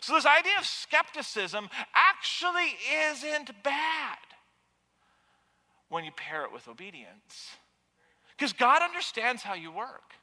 So, 0.02 0.14
this 0.14 0.26
idea 0.26 0.58
of 0.60 0.66
skepticism 0.66 1.70
actually 1.94 2.76
isn't 3.10 3.64
bad 3.64 4.18
when 5.90 6.04
you 6.04 6.12
pair 6.12 6.44
it 6.44 6.52
with 6.52 6.68
obedience. 6.68 7.56
Because 8.38 8.54
God 8.54 8.82
understands 8.82 9.44
how 9.44 9.54
you 9.54 9.72
work. 9.72 10.14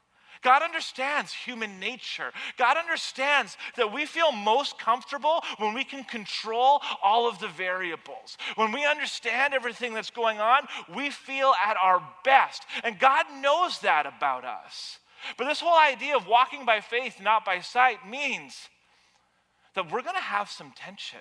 God 0.43 0.61
understands 0.61 1.33
human 1.33 1.79
nature. 1.79 2.31
God 2.57 2.77
understands 2.77 3.57
that 3.77 3.93
we 3.93 4.05
feel 4.05 4.31
most 4.31 4.77
comfortable 4.77 5.41
when 5.57 5.73
we 5.73 5.85
can 5.85 6.03
control 6.03 6.81
all 7.01 7.29
of 7.29 7.39
the 7.39 7.47
variables. 7.47 8.37
When 8.55 8.71
we 8.71 8.85
understand 8.85 9.53
everything 9.53 9.93
that's 9.93 10.09
going 10.09 10.39
on, 10.39 10.67
we 10.93 11.09
feel 11.09 11.53
at 11.65 11.77
our 11.81 12.03
best. 12.25 12.63
And 12.83 12.99
God 12.99 13.25
knows 13.41 13.79
that 13.79 14.05
about 14.05 14.43
us. 14.43 14.99
But 15.37 15.45
this 15.45 15.61
whole 15.61 15.79
idea 15.79 16.17
of 16.17 16.27
walking 16.27 16.65
by 16.65 16.81
faith, 16.81 17.21
not 17.21 17.45
by 17.45 17.61
sight, 17.61 18.07
means 18.07 18.67
that 19.75 19.91
we're 19.91 20.01
going 20.01 20.15
to 20.15 20.21
have 20.21 20.49
some 20.49 20.73
tension. 20.75 21.19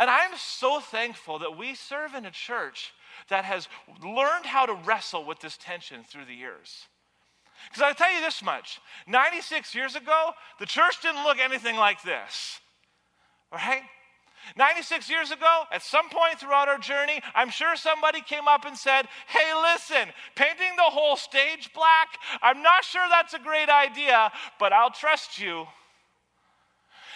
And 0.00 0.10
I'm 0.10 0.36
so 0.36 0.80
thankful 0.80 1.38
that 1.40 1.56
we 1.56 1.74
serve 1.74 2.14
in 2.14 2.24
a 2.24 2.30
church 2.30 2.92
that 3.28 3.44
has 3.44 3.68
learned 4.02 4.46
how 4.46 4.66
to 4.66 4.74
wrestle 4.74 5.24
with 5.24 5.40
this 5.40 5.56
tension 5.56 6.04
through 6.04 6.24
the 6.24 6.34
years. 6.34 6.86
Because 7.68 7.82
I'll 7.82 7.94
tell 7.94 8.12
you 8.12 8.20
this 8.20 8.42
much 8.42 8.80
96 9.06 9.74
years 9.74 9.96
ago, 9.96 10.32
the 10.58 10.66
church 10.66 11.00
didn't 11.02 11.24
look 11.24 11.38
anything 11.38 11.76
like 11.76 12.02
this. 12.02 12.60
Right? 13.52 13.82
96 14.56 15.10
years 15.10 15.30
ago, 15.30 15.64
at 15.72 15.82
some 15.82 16.08
point 16.08 16.38
throughout 16.38 16.68
our 16.68 16.78
journey, 16.78 17.20
I'm 17.34 17.50
sure 17.50 17.76
somebody 17.76 18.20
came 18.20 18.48
up 18.48 18.64
and 18.64 18.76
said, 18.76 19.06
Hey, 19.26 19.52
listen, 19.54 20.12
painting 20.36 20.76
the 20.76 20.82
whole 20.84 21.16
stage 21.16 21.70
black, 21.74 22.08
I'm 22.42 22.62
not 22.62 22.84
sure 22.84 23.02
that's 23.10 23.34
a 23.34 23.38
great 23.38 23.68
idea, 23.68 24.30
but 24.58 24.72
I'll 24.72 24.90
trust 24.90 25.38
you. 25.38 25.66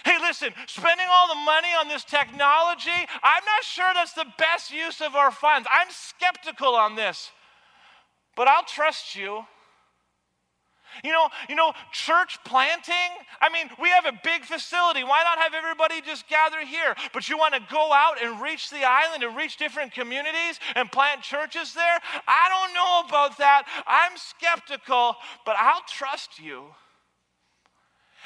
Hey, 0.05 0.19
listen, 0.21 0.51
spending 0.67 1.07
all 1.11 1.29
the 1.29 1.41
money 1.41 1.69
on 1.81 1.89
this 1.89 2.05
technology, 2.05 2.91
I'm 3.23 3.45
not 3.45 3.63
sure 3.63 3.87
that's 3.95 4.15
the 4.15 4.27
best 4.39 4.73
use 4.73 5.01
of 5.01 5.15
our 5.15 5.31
funds. 5.31 5.69
I'm 5.73 5.89
skeptical 5.91 6.75
on 6.75 6.97
this, 6.97 7.31
but 8.37 8.49
I'll 8.49 8.65
trust 8.65 9.15
you. 9.15 9.45
You 11.03 11.11
know, 11.11 11.29
you 11.49 11.55
know, 11.55 11.73
church 11.93 12.39
planting. 12.45 12.95
I 13.41 13.49
mean, 13.49 13.71
we 13.81 13.89
have 13.89 14.05
a 14.05 14.13
big 14.23 14.45
facility. 14.45 15.03
Why 15.05 15.23
not 15.25 15.39
have 15.39 15.55
everybody 15.55 16.01
just 16.03 16.29
gather 16.29 16.61
here? 16.65 16.95
But 17.15 17.29
you 17.29 17.39
want 17.39 17.55
to 17.55 17.61
go 17.71 17.93
out 17.93 18.23
and 18.23 18.41
reach 18.41 18.71
the 18.71 18.85
island 18.85 19.23
and 19.23 19.37
reach 19.37 19.57
different 19.57 19.93
communities 19.93 20.61
and 20.75 20.93
plant 20.93 21.23
churches 21.23 21.73
there? 21.73 21.99
I 22.29 22.49
don't 22.51 22.75
know 22.75 23.09
about 23.09 23.39
that. 23.39 23.65
I'm 23.87 24.13
skeptical, 24.17 25.17
but 25.47 25.57
I'll 25.59 25.83
trust 25.89 26.39
you. 26.39 26.67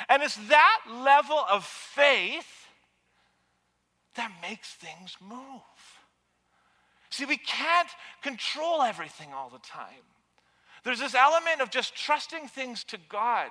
And 0.09 0.23
it's 0.23 0.37
that 0.49 0.81
level 0.91 1.41
of 1.51 1.65
faith 1.65 2.67
that 4.17 4.31
makes 4.43 4.75
things 4.75 5.17
move. 5.21 5.63
See, 7.11 7.25
we 7.25 7.37
can't 7.37 7.89
control 8.23 8.83
everything 8.83 9.33
all 9.33 9.49
the 9.49 9.59
time. 9.59 10.05
There's 10.85 11.01
this 11.01 11.15
element 11.15 11.61
of 11.61 11.71
just 11.71 11.95
trusting 11.95 12.49
things 12.49 12.85
to 12.85 12.99
God. 13.09 13.51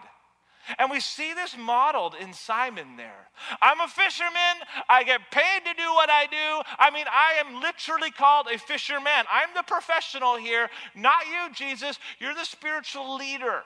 And 0.80 0.90
we 0.90 1.00
see 1.00 1.34
this 1.34 1.56
modeled 1.58 2.16
in 2.20 2.34
Simon 2.34 2.98
there. 2.98 3.30
I'm 3.62 3.82
a 3.82 3.88
fisherman. 3.88 4.66
I 4.90 5.04
get 5.04 5.22
paid 5.32 5.60
to 5.66 5.74
do 5.75 5.94
what 5.94 6.10
I 6.10 6.25
do. 6.25 6.64
I 6.80 6.90
mean, 6.92 7.06
I 7.08 7.34
am 7.46 7.62
literally 7.62 8.10
called 8.10 8.48
a 8.52 8.58
fisherman. 8.58 9.25
I'm 9.32 9.50
the 9.56 9.64
professional 9.64 10.38
here, 10.38 10.70
not 10.96 11.28
you, 11.28 11.54
Jesus. 11.54 12.00
You're 12.20 12.34
the 12.34 12.46
spiritual 12.46 13.16
leader. 13.16 13.64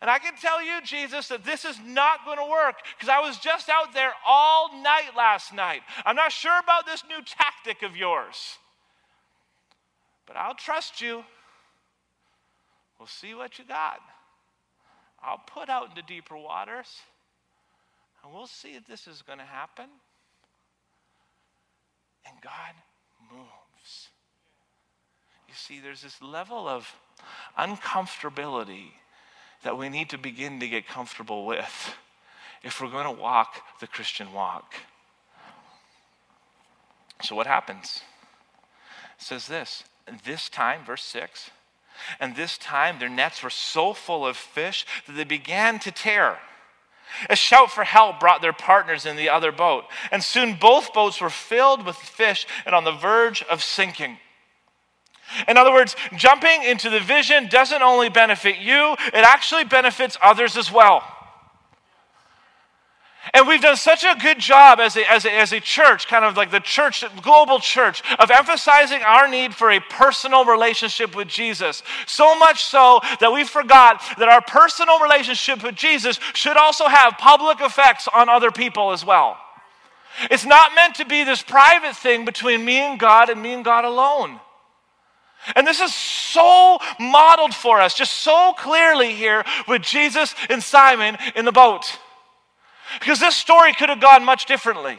And 0.00 0.08
I 0.08 0.18
can 0.18 0.34
tell 0.36 0.64
you, 0.64 0.80
Jesus, 0.82 1.28
that 1.28 1.44
this 1.44 1.64
is 1.64 1.78
not 1.84 2.24
going 2.24 2.38
to 2.38 2.50
work 2.50 2.76
because 2.96 3.10
I 3.10 3.20
was 3.20 3.36
just 3.38 3.68
out 3.68 3.92
there 3.92 4.12
all 4.26 4.82
night 4.82 5.10
last 5.14 5.52
night. 5.52 5.82
I'm 6.06 6.16
not 6.16 6.32
sure 6.32 6.58
about 6.58 6.86
this 6.86 7.04
new 7.06 7.22
tactic 7.22 7.82
of 7.82 7.96
yours, 7.96 8.56
but 10.26 10.36
I'll 10.36 10.54
trust 10.54 11.02
you. 11.02 11.22
We'll 12.98 13.08
see 13.08 13.34
what 13.34 13.58
you 13.58 13.64
got. 13.66 14.00
I'll 15.22 15.42
put 15.46 15.68
out 15.68 15.90
into 15.90 16.02
deeper 16.02 16.36
waters 16.36 16.88
and 18.22 18.32
we'll 18.32 18.46
see 18.46 18.70
if 18.70 18.86
this 18.86 19.06
is 19.06 19.22
going 19.22 19.38
to 19.38 19.44
happen. 19.44 19.86
And 22.26 22.36
God 22.42 22.74
moves. 23.30 24.08
You 25.48 25.54
see, 25.54 25.80
there's 25.80 26.02
this 26.02 26.22
level 26.22 26.68
of 26.68 26.94
uncomfortability 27.58 28.92
that 29.62 29.76
we 29.76 29.88
need 29.88 30.08
to 30.10 30.18
begin 30.18 30.60
to 30.60 30.68
get 30.68 30.86
comfortable 30.86 31.46
with 31.46 31.94
if 32.62 32.80
we're 32.80 32.90
going 32.90 33.04
to 33.04 33.20
walk 33.20 33.62
the 33.80 33.86
Christian 33.86 34.32
walk. 34.32 34.74
So, 37.22 37.34
what 37.34 37.46
happens? 37.46 38.02
It 39.18 39.24
says 39.24 39.46
this, 39.46 39.84
this 40.24 40.48
time, 40.48 40.84
verse 40.84 41.04
6, 41.04 41.50
and 42.18 42.34
this 42.34 42.56
time 42.56 42.98
their 42.98 43.08
nets 43.08 43.42
were 43.42 43.50
so 43.50 43.92
full 43.92 44.26
of 44.26 44.36
fish 44.36 44.86
that 45.06 45.12
they 45.12 45.24
began 45.24 45.78
to 45.80 45.90
tear. 45.90 46.38
A 47.28 47.36
shout 47.36 47.70
for 47.70 47.84
help 47.84 48.20
brought 48.20 48.40
their 48.40 48.52
partners 48.52 49.04
in 49.04 49.16
the 49.16 49.28
other 49.28 49.52
boat, 49.52 49.84
and 50.10 50.22
soon 50.22 50.54
both 50.54 50.92
boats 50.92 51.20
were 51.20 51.30
filled 51.30 51.84
with 51.84 51.96
fish 51.96 52.46
and 52.64 52.74
on 52.74 52.84
the 52.84 52.92
verge 52.92 53.42
of 53.42 53.62
sinking. 53.62 54.18
In 55.48 55.56
other 55.56 55.72
words, 55.72 55.96
jumping 56.16 56.62
into 56.62 56.90
the 56.90 57.00
vision 57.00 57.48
doesn't 57.48 57.82
only 57.82 58.08
benefit 58.08 58.58
you, 58.58 58.94
it 59.06 59.24
actually 59.24 59.64
benefits 59.64 60.16
others 60.22 60.56
as 60.56 60.70
well. 60.72 61.02
And 63.34 63.46
we've 63.46 63.60
done 63.60 63.76
such 63.76 64.02
a 64.02 64.16
good 64.18 64.38
job 64.38 64.80
as 64.80 64.96
a, 64.96 65.08
as, 65.10 65.24
a, 65.24 65.32
as 65.32 65.52
a 65.52 65.60
church, 65.60 66.08
kind 66.08 66.24
of 66.24 66.36
like 66.36 66.50
the 66.50 66.58
church, 66.58 67.04
global 67.22 67.58
church, 67.60 68.02
of 68.18 68.30
emphasizing 68.30 69.02
our 69.02 69.28
need 69.28 69.54
for 69.54 69.70
a 69.70 69.78
personal 69.78 70.44
relationship 70.44 71.14
with 71.14 71.28
Jesus. 71.28 71.82
So 72.06 72.38
much 72.38 72.64
so 72.64 73.00
that 73.20 73.30
we 73.30 73.44
forgot 73.44 74.02
that 74.18 74.28
our 74.28 74.40
personal 74.40 74.98
relationship 75.00 75.62
with 75.62 75.74
Jesus 75.74 76.18
should 76.32 76.56
also 76.56 76.88
have 76.88 77.18
public 77.18 77.60
effects 77.60 78.08
on 78.12 78.28
other 78.28 78.50
people 78.50 78.90
as 78.90 79.04
well. 79.04 79.36
It's 80.30 80.46
not 80.46 80.74
meant 80.74 80.96
to 80.96 81.04
be 81.04 81.22
this 81.22 81.42
private 81.42 81.96
thing 81.96 82.24
between 82.24 82.64
me 82.64 82.78
and 82.78 82.98
God 82.98 83.28
and 83.28 83.40
me 83.40 83.52
and 83.52 83.64
God 83.64 83.84
alone. 83.84 84.40
And 85.56 85.66
this 85.66 85.80
is 85.80 85.94
so 85.94 86.78
modeled 86.98 87.54
for 87.54 87.80
us, 87.80 87.94
just 87.94 88.14
so 88.14 88.54
clearly 88.56 89.14
here 89.14 89.44
with 89.66 89.82
Jesus 89.82 90.34
and 90.48 90.62
Simon 90.62 91.16
in 91.34 91.44
the 91.44 91.52
boat. 91.52 91.98
Because 92.98 93.20
this 93.20 93.36
story 93.36 93.72
could 93.72 93.88
have 93.88 94.00
gone 94.00 94.24
much 94.24 94.46
differently. 94.46 94.98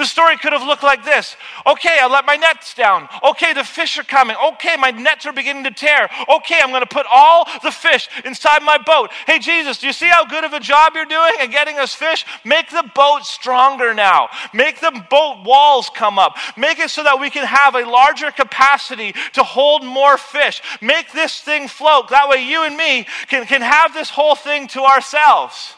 The 0.00 0.06
story 0.06 0.38
could 0.38 0.54
have 0.54 0.66
looked 0.66 0.82
like 0.82 1.04
this. 1.04 1.36
Okay, 1.66 1.98
I 2.00 2.06
let 2.06 2.24
my 2.24 2.36
nets 2.36 2.72
down. 2.72 3.06
Okay, 3.22 3.52
the 3.52 3.62
fish 3.62 3.98
are 3.98 4.02
coming. 4.02 4.34
Okay, 4.54 4.74
my 4.78 4.90
nets 4.90 5.26
are 5.26 5.32
beginning 5.32 5.64
to 5.64 5.70
tear. 5.70 6.08
Okay, 6.26 6.58
I'm 6.58 6.70
going 6.70 6.80
to 6.80 6.86
put 6.86 7.04
all 7.12 7.46
the 7.62 7.70
fish 7.70 8.08
inside 8.24 8.62
my 8.62 8.78
boat. 8.78 9.10
Hey, 9.26 9.38
Jesus, 9.38 9.76
do 9.76 9.86
you 9.86 9.92
see 9.92 10.06
how 10.06 10.24
good 10.24 10.42
of 10.42 10.54
a 10.54 10.58
job 10.58 10.94
you're 10.94 11.04
doing 11.04 11.34
at 11.38 11.50
getting 11.50 11.76
us 11.76 11.94
fish? 11.94 12.24
Make 12.46 12.70
the 12.70 12.90
boat 12.94 13.26
stronger 13.26 13.92
now. 13.92 14.30
Make 14.54 14.80
the 14.80 15.04
boat 15.10 15.42
walls 15.44 15.90
come 15.94 16.18
up. 16.18 16.34
Make 16.56 16.78
it 16.78 16.88
so 16.88 17.02
that 17.02 17.20
we 17.20 17.28
can 17.28 17.44
have 17.44 17.74
a 17.74 17.84
larger 17.84 18.30
capacity 18.30 19.12
to 19.34 19.42
hold 19.42 19.84
more 19.84 20.16
fish. 20.16 20.62
Make 20.80 21.12
this 21.12 21.40
thing 21.40 21.68
float. 21.68 22.08
That 22.08 22.26
way, 22.30 22.42
you 22.48 22.64
and 22.64 22.74
me 22.74 23.06
can, 23.28 23.44
can 23.44 23.60
have 23.60 23.92
this 23.92 24.08
whole 24.08 24.34
thing 24.34 24.66
to 24.68 24.80
ourselves. 24.80 25.74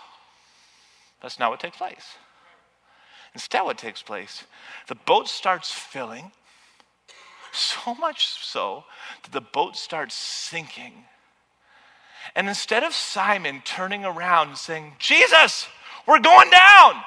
That's 1.20 1.40
not 1.40 1.50
what 1.50 1.58
takes 1.58 1.76
place. 1.76 2.06
Instead, 3.34 3.62
what 3.62 3.78
takes 3.78 4.02
place? 4.02 4.44
The 4.88 4.94
boat 4.94 5.28
starts 5.28 5.70
filling, 5.72 6.32
so 7.52 7.94
much 7.94 8.28
so 8.42 8.84
that 9.22 9.32
the 9.32 9.40
boat 9.40 9.76
starts 9.76 10.14
sinking. 10.14 11.04
And 12.34 12.48
instead 12.48 12.82
of 12.82 12.92
Simon 12.92 13.62
turning 13.64 14.04
around 14.04 14.48
and 14.48 14.58
saying, 14.58 14.94
Jesus, 14.98 15.66
we're 16.06 16.20
going 16.20 16.50
down, 16.50 17.02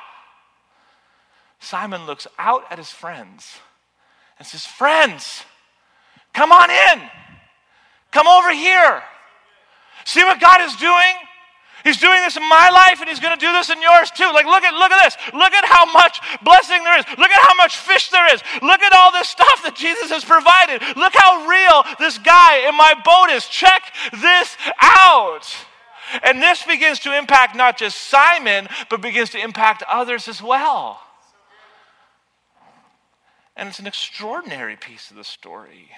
Simon 1.60 2.06
looks 2.06 2.28
out 2.38 2.64
at 2.70 2.78
his 2.78 2.92
friends 2.92 3.60
and 4.38 4.48
says, 4.48 4.66
Friends, 4.66 5.44
come 6.34 6.52
on 6.52 6.70
in. 6.70 7.02
Come 8.12 8.28
over 8.28 8.54
here. 8.54 9.04
See 10.06 10.24
what 10.24 10.40
God 10.40 10.62
is 10.62 10.76
doing? 10.76 11.16
He's 11.86 11.98
doing 11.98 12.20
this 12.22 12.36
in 12.36 12.42
my 12.50 12.72
life 12.72 13.00
and 13.00 13.08
he's 13.08 13.20
going 13.20 13.38
to 13.38 13.46
do 13.46 13.52
this 13.52 13.70
in 13.70 13.80
yours 13.80 14.10
too. 14.10 14.26
Like 14.34 14.48
look 14.48 14.64
at 14.64 14.74
look 14.74 14.92
at 14.92 15.06
this. 15.06 15.16
Look 15.36 15.54
at 15.54 15.66
how 15.66 15.86
much 15.94 16.20
blessing 16.42 16.84
there 16.84 16.98
is. 16.98 17.06
Look 17.16 17.30
at 17.30 17.48
how 17.48 17.54
much 17.56 17.78
fish 17.78 18.10
there 18.10 18.34
is. 18.34 18.42
Look 18.64 18.82
at 18.82 18.92
all 18.92 19.12
this 19.12 19.30
stuff 19.30 19.62
that 19.62 19.76
Jesus 19.76 20.10
has 20.10 20.26
provided. 20.26 20.82
Look 20.98 21.14
how 21.16 21.46
real 21.46 21.84
this 22.00 22.18
guy 22.18 22.68
in 22.68 22.76
my 22.76 22.96
boat 23.06 23.30
is. 23.30 23.46
Check 23.46 23.84
this 24.20 24.58
out. 24.82 25.46
And 26.24 26.42
this 26.42 26.64
begins 26.64 27.00
to 27.02 27.16
impact 27.16 27.56
not 27.56 27.78
just 27.78 27.98
Simon, 27.98 28.68
but 28.90 29.00
begins 29.00 29.30
to 29.32 29.40
impact 29.40 29.84
others 29.88 30.28
as 30.28 30.42
well. 30.42 31.00
And 33.56 33.70
it's 33.70 33.80
an 33.80 33.86
extraordinary 33.86 34.76
piece 34.76 35.12
of 35.12 35.18
the 35.18 35.24
story. 35.24 35.90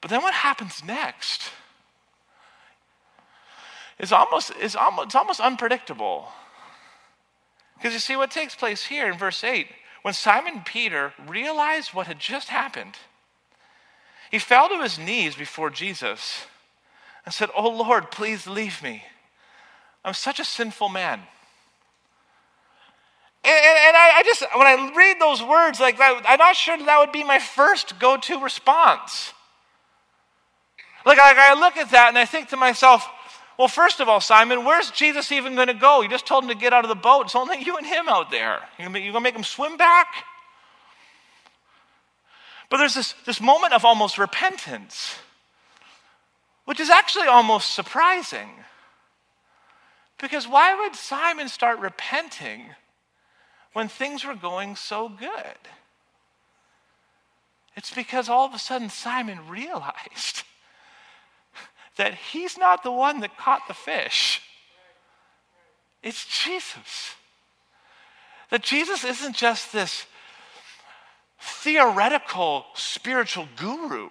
But 0.00 0.10
then 0.10 0.22
what 0.22 0.34
happens 0.34 0.82
next? 0.84 1.52
Is 3.98 4.12
almost, 4.12 4.52
is 4.60 4.76
almost, 4.76 5.06
it's 5.06 5.14
almost 5.14 5.40
unpredictable. 5.40 6.28
Because 7.76 7.92
you 7.92 7.98
see 7.98 8.16
what 8.16 8.30
takes 8.30 8.54
place 8.54 8.84
here 8.84 9.10
in 9.10 9.18
verse 9.18 9.42
8. 9.42 9.66
When 10.02 10.14
Simon 10.14 10.62
Peter 10.64 11.12
realized 11.26 11.94
what 11.94 12.06
had 12.06 12.18
just 12.18 12.48
happened, 12.48 12.96
he 14.30 14.38
fell 14.38 14.68
to 14.68 14.82
his 14.82 14.98
knees 14.98 15.34
before 15.34 15.70
Jesus 15.70 16.46
and 17.24 17.32
said, 17.34 17.50
Oh 17.56 17.68
Lord, 17.68 18.10
please 18.10 18.46
leave 18.46 18.82
me. 18.82 19.04
I'm 20.04 20.14
such 20.14 20.40
a 20.40 20.44
sinful 20.44 20.88
man. 20.88 21.20
And, 23.44 23.56
and, 23.56 23.78
and 23.78 23.96
I, 23.96 24.12
I, 24.16 24.22
just, 24.24 24.44
when 24.56 24.66
I 24.66 24.92
read 24.96 25.20
those 25.20 25.42
words 25.42 25.80
like 25.80 25.98
that, 25.98 26.22
I'm 26.26 26.38
not 26.38 26.56
sure 26.56 26.76
that, 26.76 26.86
that 26.86 26.98
would 26.98 27.12
be 27.12 27.24
my 27.24 27.38
first 27.38 27.98
go 27.98 28.16
to 28.16 28.42
response. 28.42 29.32
Like, 31.06 31.18
like, 31.18 31.36
I 31.38 31.58
look 31.58 31.76
at 31.76 31.90
that 31.92 32.08
and 32.08 32.18
I 32.18 32.24
think 32.24 32.48
to 32.48 32.56
myself, 32.56 33.08
well, 33.58 33.68
first 33.68 33.98
of 33.98 34.08
all, 34.08 34.20
Simon, 34.20 34.64
where's 34.64 34.92
Jesus 34.92 35.32
even 35.32 35.56
going 35.56 35.66
to 35.66 35.74
go? 35.74 36.00
You 36.00 36.08
just 36.08 36.26
told 36.26 36.44
him 36.44 36.50
to 36.50 36.56
get 36.56 36.72
out 36.72 36.84
of 36.84 36.88
the 36.88 36.94
boat. 36.94 37.22
It's 37.26 37.34
only 37.34 37.60
you 37.60 37.76
and 37.76 37.84
him 37.84 38.08
out 38.08 38.30
there. 38.30 38.60
You're 38.78 38.88
going 38.88 39.12
to 39.12 39.20
make 39.20 39.34
him 39.34 39.42
swim 39.42 39.76
back? 39.76 40.06
But 42.70 42.76
there's 42.76 42.94
this, 42.94 43.14
this 43.26 43.40
moment 43.40 43.72
of 43.72 43.84
almost 43.84 44.16
repentance, 44.16 45.16
which 46.66 46.78
is 46.78 46.88
actually 46.88 47.26
almost 47.26 47.74
surprising. 47.74 48.50
Because 50.18 50.46
why 50.46 50.78
would 50.78 50.94
Simon 50.94 51.48
start 51.48 51.80
repenting 51.80 52.66
when 53.72 53.88
things 53.88 54.24
were 54.24 54.34
going 54.34 54.76
so 54.76 55.08
good? 55.08 55.58
It's 57.76 57.92
because 57.92 58.28
all 58.28 58.46
of 58.46 58.54
a 58.54 58.58
sudden 58.58 58.90
Simon 58.90 59.48
realized 59.48 60.44
that 61.98 62.14
he's 62.14 62.56
not 62.56 62.82
the 62.82 62.92
one 62.92 63.20
that 63.20 63.36
caught 63.36 63.68
the 63.68 63.74
fish, 63.74 64.40
it's 66.02 66.24
Jesus. 66.44 67.14
That 68.50 68.62
Jesus 68.62 69.04
isn't 69.04 69.36
just 69.36 69.72
this 69.72 70.06
theoretical 71.40 72.64
spiritual 72.74 73.46
guru. 73.56 74.08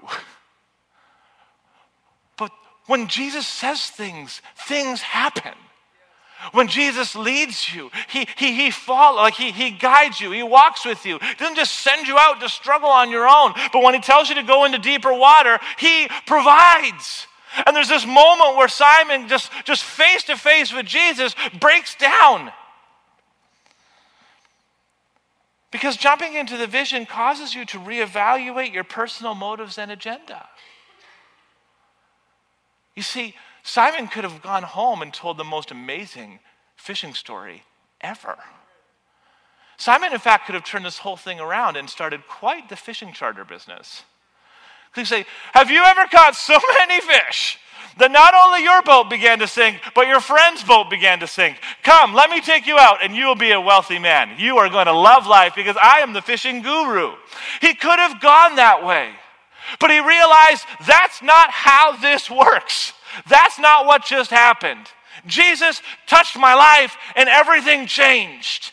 But 2.37 2.51
when 2.85 3.07
Jesus 3.07 3.47
says 3.47 3.87
things, 3.87 4.41
things 4.67 5.01
happen. 5.01 5.53
When 6.51 6.67
Jesus 6.67 7.15
leads 7.15 7.73
you, 7.73 7.89
he, 8.09 8.27
he, 8.37 8.53
he 8.53 8.69
follows, 8.69 9.17
like 9.17 9.33
he, 9.33 9.51
he 9.51 9.71
guides 9.71 10.21
you, 10.21 10.29
he 10.31 10.43
walks 10.43 10.85
with 10.85 11.03
you. 11.03 11.17
He 11.19 11.33
doesn't 11.35 11.55
just 11.55 11.73
send 11.79 12.07
you 12.07 12.15
out 12.19 12.39
to 12.41 12.49
struggle 12.49 12.89
on 12.89 13.09
your 13.09 13.27
own, 13.27 13.53
but 13.73 13.81
when 13.81 13.95
he 13.95 13.99
tells 13.99 14.29
you 14.29 14.35
to 14.35 14.43
go 14.43 14.65
into 14.65 14.77
deeper 14.77 15.11
water, 15.11 15.57
he 15.79 16.07
provides. 16.27 17.25
And 17.65 17.75
there's 17.75 17.89
this 17.89 18.05
moment 18.05 18.55
where 18.55 18.67
Simon, 18.67 19.27
just, 19.27 19.51
just 19.65 19.83
face 19.83 20.23
to 20.25 20.35
face 20.35 20.73
with 20.73 20.85
Jesus, 20.85 21.35
breaks 21.59 21.95
down. 21.95 22.51
Because 25.71 25.97
jumping 25.97 26.33
into 26.33 26.57
the 26.57 26.67
vision 26.67 27.05
causes 27.05 27.53
you 27.53 27.65
to 27.65 27.79
reevaluate 27.79 28.73
your 28.73 28.83
personal 28.83 29.35
motives 29.35 29.77
and 29.77 29.91
agenda. 29.91 30.47
You 32.95 33.03
see, 33.03 33.35
Simon 33.63 34.07
could 34.07 34.23
have 34.23 34.41
gone 34.41 34.63
home 34.63 35.01
and 35.01 35.13
told 35.13 35.37
the 35.37 35.43
most 35.43 35.71
amazing 35.71 36.39
fishing 36.75 37.13
story 37.13 37.63
ever. 38.01 38.37
Simon, 39.77 40.13
in 40.13 40.19
fact, 40.19 40.45
could 40.45 40.55
have 40.55 40.63
turned 40.63 40.85
this 40.85 40.99
whole 40.99 41.17
thing 41.17 41.39
around 41.39 41.77
and 41.77 41.89
started 41.89 42.27
quite 42.27 42.69
the 42.69 42.75
fishing 42.75 43.13
charter 43.13 43.45
business. 43.45 44.03
He 44.95 45.05
say, 45.05 45.25
Have 45.53 45.69
you 45.69 45.83
ever 45.83 46.05
caught 46.07 46.35
so 46.35 46.57
many 46.79 47.01
fish 47.01 47.57
that 47.97 48.11
not 48.11 48.33
only 48.33 48.63
your 48.63 48.81
boat 48.81 49.09
began 49.09 49.39
to 49.39 49.47
sink, 49.47 49.79
but 49.95 50.07
your 50.07 50.19
friend's 50.19 50.63
boat 50.63 50.89
began 50.89 51.19
to 51.19 51.27
sink? 51.27 51.59
Come, 51.83 52.13
let 52.13 52.29
me 52.29 52.41
take 52.41 52.67
you 52.67 52.77
out, 52.77 53.03
and 53.03 53.15
you 53.15 53.25
will 53.25 53.35
be 53.35 53.51
a 53.51 53.61
wealthy 53.61 53.99
man. 53.99 54.39
You 54.39 54.57
are 54.57 54.69
going 54.69 54.85
to 54.87 54.93
love 54.93 55.27
life 55.27 55.53
because 55.55 55.77
I 55.81 55.99
am 55.99 56.13
the 56.13 56.21
fishing 56.21 56.61
guru. 56.61 57.13
He 57.61 57.73
could 57.73 57.99
have 57.99 58.21
gone 58.21 58.55
that 58.55 58.85
way, 58.85 59.11
but 59.79 59.91
he 59.91 59.99
realized 59.99 60.65
that's 60.85 61.21
not 61.21 61.51
how 61.51 61.97
this 61.97 62.29
works. 62.29 62.93
That's 63.27 63.59
not 63.59 63.85
what 63.85 64.05
just 64.05 64.29
happened. 64.29 64.87
Jesus 65.25 65.81
touched 66.05 66.37
my 66.37 66.53
life, 66.53 66.95
and 67.15 67.27
everything 67.27 67.87
changed. 67.87 68.71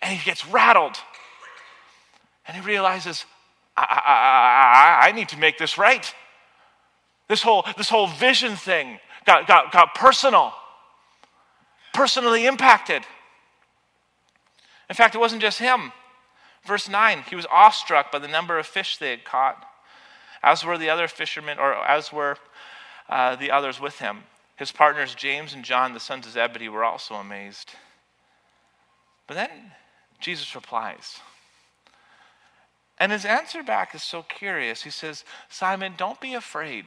And 0.00 0.16
he 0.16 0.24
gets 0.24 0.46
rattled. 0.46 0.96
And 2.46 2.56
he 2.56 2.62
realizes, 2.62 3.24
I, 3.78 5.02
I, 5.04 5.08
I, 5.08 5.12
need 5.12 5.28
to 5.30 5.38
make 5.38 5.58
this 5.58 5.78
right. 5.78 6.14
This 7.28 7.42
whole, 7.42 7.64
this 7.76 7.88
whole 7.88 8.06
vision 8.06 8.56
thing 8.56 8.98
got, 9.24 9.46
got, 9.46 9.70
got 9.72 9.94
personal, 9.94 10.52
personally 11.92 12.46
impacted. 12.46 13.02
In 14.88 14.96
fact, 14.96 15.14
it 15.14 15.18
wasn't 15.18 15.42
just 15.42 15.58
him. 15.58 15.92
Verse 16.64 16.88
9, 16.88 17.24
he 17.28 17.36
was 17.36 17.46
awestruck 17.50 18.10
by 18.10 18.18
the 18.18 18.28
number 18.28 18.58
of 18.58 18.66
fish 18.66 18.96
they 18.96 19.10
had 19.10 19.24
caught, 19.24 19.64
as 20.42 20.64
were 20.64 20.78
the 20.78 20.90
other 20.90 21.08
fishermen, 21.08 21.58
or 21.58 21.74
as 21.74 22.12
were 22.12 22.36
uh, 23.08 23.36
the 23.36 23.50
others 23.50 23.80
with 23.80 23.98
him. 23.98 24.24
His 24.56 24.72
partners, 24.72 25.14
James 25.14 25.54
and 25.54 25.64
John, 25.64 25.92
the 25.92 26.00
sons 26.00 26.26
of 26.26 26.32
Zebedee, 26.32 26.68
were 26.68 26.84
also 26.84 27.14
amazed. 27.14 27.74
But 29.26 29.34
then 29.34 29.72
Jesus 30.20 30.54
replies. 30.54 31.20
And 33.00 33.12
his 33.12 33.24
answer 33.24 33.62
back 33.62 33.94
is 33.94 34.02
so 34.02 34.22
curious. 34.22 34.82
He 34.82 34.90
says, 34.90 35.24
Simon, 35.48 35.94
don't 35.96 36.20
be 36.20 36.34
afraid. 36.34 36.86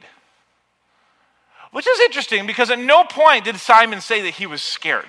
Which 1.70 1.86
is 1.88 2.00
interesting 2.00 2.46
because 2.46 2.70
at 2.70 2.78
no 2.78 3.04
point 3.04 3.44
did 3.44 3.56
Simon 3.56 4.00
say 4.00 4.20
that 4.22 4.34
he 4.34 4.46
was 4.46 4.62
scared. 4.62 5.08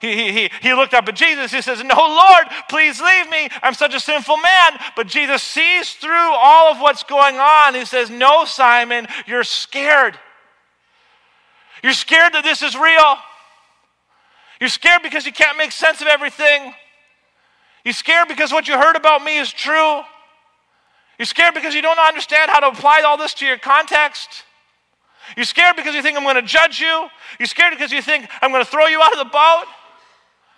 He, 0.00 0.14
he, 0.14 0.32
he, 0.32 0.50
he 0.62 0.74
looked 0.74 0.94
up 0.94 1.08
at 1.08 1.16
Jesus. 1.16 1.52
He 1.52 1.62
says, 1.62 1.82
No, 1.82 1.94
Lord, 1.94 2.46
please 2.68 3.00
leave 3.00 3.28
me. 3.30 3.48
I'm 3.62 3.74
such 3.74 3.94
a 3.94 4.00
sinful 4.00 4.36
man. 4.36 4.78
But 4.94 5.06
Jesus 5.06 5.42
sees 5.42 5.92
through 5.92 6.10
all 6.12 6.72
of 6.72 6.80
what's 6.80 7.02
going 7.02 7.36
on. 7.36 7.74
He 7.74 7.84
says, 7.84 8.10
No, 8.10 8.44
Simon, 8.44 9.06
you're 9.26 9.44
scared. 9.44 10.18
You're 11.82 11.92
scared 11.92 12.32
that 12.32 12.44
this 12.44 12.62
is 12.62 12.76
real. 12.76 13.16
You're 14.60 14.70
scared 14.70 15.02
because 15.02 15.26
you 15.26 15.32
can't 15.32 15.58
make 15.58 15.72
sense 15.72 16.00
of 16.00 16.06
everything. 16.06 16.74
You're 17.86 17.92
scared 17.92 18.26
because 18.26 18.50
what 18.50 18.66
you 18.66 18.76
heard 18.76 18.96
about 18.96 19.22
me 19.22 19.38
is 19.38 19.52
true. 19.52 20.00
You're 21.20 21.26
scared 21.26 21.54
because 21.54 21.72
you 21.72 21.82
don't 21.82 22.00
understand 22.00 22.50
how 22.50 22.58
to 22.58 22.66
apply 22.66 23.02
all 23.02 23.16
this 23.16 23.32
to 23.34 23.46
your 23.46 23.58
context. 23.58 24.42
You're 25.36 25.44
scared 25.44 25.76
because 25.76 25.94
you 25.94 26.02
think 26.02 26.18
I'm 26.18 26.24
going 26.24 26.34
to 26.34 26.42
judge 26.42 26.80
you. 26.80 27.06
You're 27.38 27.46
scared 27.46 27.72
because 27.72 27.92
you 27.92 28.02
think 28.02 28.28
I'm 28.42 28.50
going 28.50 28.64
to 28.64 28.68
throw 28.68 28.86
you 28.86 29.00
out 29.00 29.12
of 29.12 29.18
the 29.18 29.30
boat. 29.30 29.66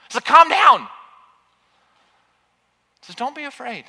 So 0.09 0.21
calm 0.21 0.49
down. 0.49 0.89
Says, 3.03 3.15
don't 3.15 3.37
be 3.37 3.45
afraid. 3.45 3.85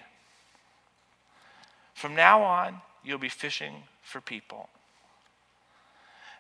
From 1.94 2.16
now 2.16 2.44
on, 2.44 2.82
you'll 3.06 3.20
be 3.20 3.30
fishing 3.30 3.84
for 4.02 4.20
people. 4.20 4.68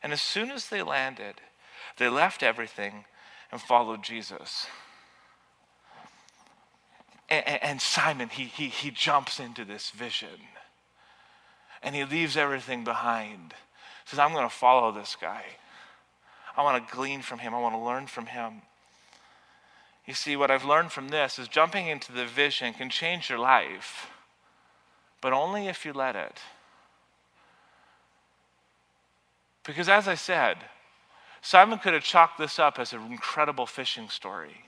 And 0.03 0.11
as 0.11 0.21
soon 0.21 0.51
as 0.51 0.67
they 0.67 0.83
landed, 0.83 1.35
they 1.95 2.09
left 2.09 2.43
everything 2.43 3.05
and 3.53 3.61
followed 3.61 4.03
Jesus. 4.03 4.67
And, 7.29 7.45
and 7.47 7.81
Simon, 7.81 8.29
he, 8.29 8.45
he, 8.45 8.67
he 8.67 8.91
jumps 8.91 9.39
into 9.39 9.65
this 9.65 9.91
vision 9.91 10.29
and 11.81 11.95
he 11.95 12.03
leaves 12.03 12.35
everything 12.35 12.83
behind. 12.83 13.53
Says, 14.05 14.19
I'm 14.19 14.33
going 14.33 14.47
to 14.47 14.53
follow 14.53 14.91
this 14.91 15.15
guy. 15.19 15.43
I 16.57 16.63
want 16.63 16.85
to 16.85 16.95
glean 16.95 17.21
from 17.21 17.39
him. 17.39 17.53
I 17.53 17.59
want 17.59 17.75
to 17.75 17.79
learn 17.79 18.07
from 18.07 18.25
him. 18.25 18.63
You 20.05 20.13
see, 20.13 20.35
what 20.35 20.49
I've 20.49 20.65
learned 20.65 20.91
from 20.91 21.09
this 21.09 21.37
is 21.37 21.47
jumping 21.47 21.87
into 21.87 22.11
the 22.11 22.25
vision 22.25 22.73
can 22.73 22.89
change 22.89 23.29
your 23.29 23.37
life, 23.37 24.09
but 25.21 25.33
only 25.33 25.67
if 25.67 25.85
you 25.85 25.93
let 25.93 26.15
it. 26.15 26.39
Because 29.63 29.87
as 29.87 30.07
I 30.07 30.15
said, 30.15 30.57
Simon 31.41 31.77
could 31.77 31.93
have 31.93 32.03
chalked 32.03 32.39
this 32.39 32.57
up 32.57 32.79
as 32.79 32.91
an 32.91 33.03
incredible 33.11 33.67
fishing 33.67 34.09
story. 34.09 34.65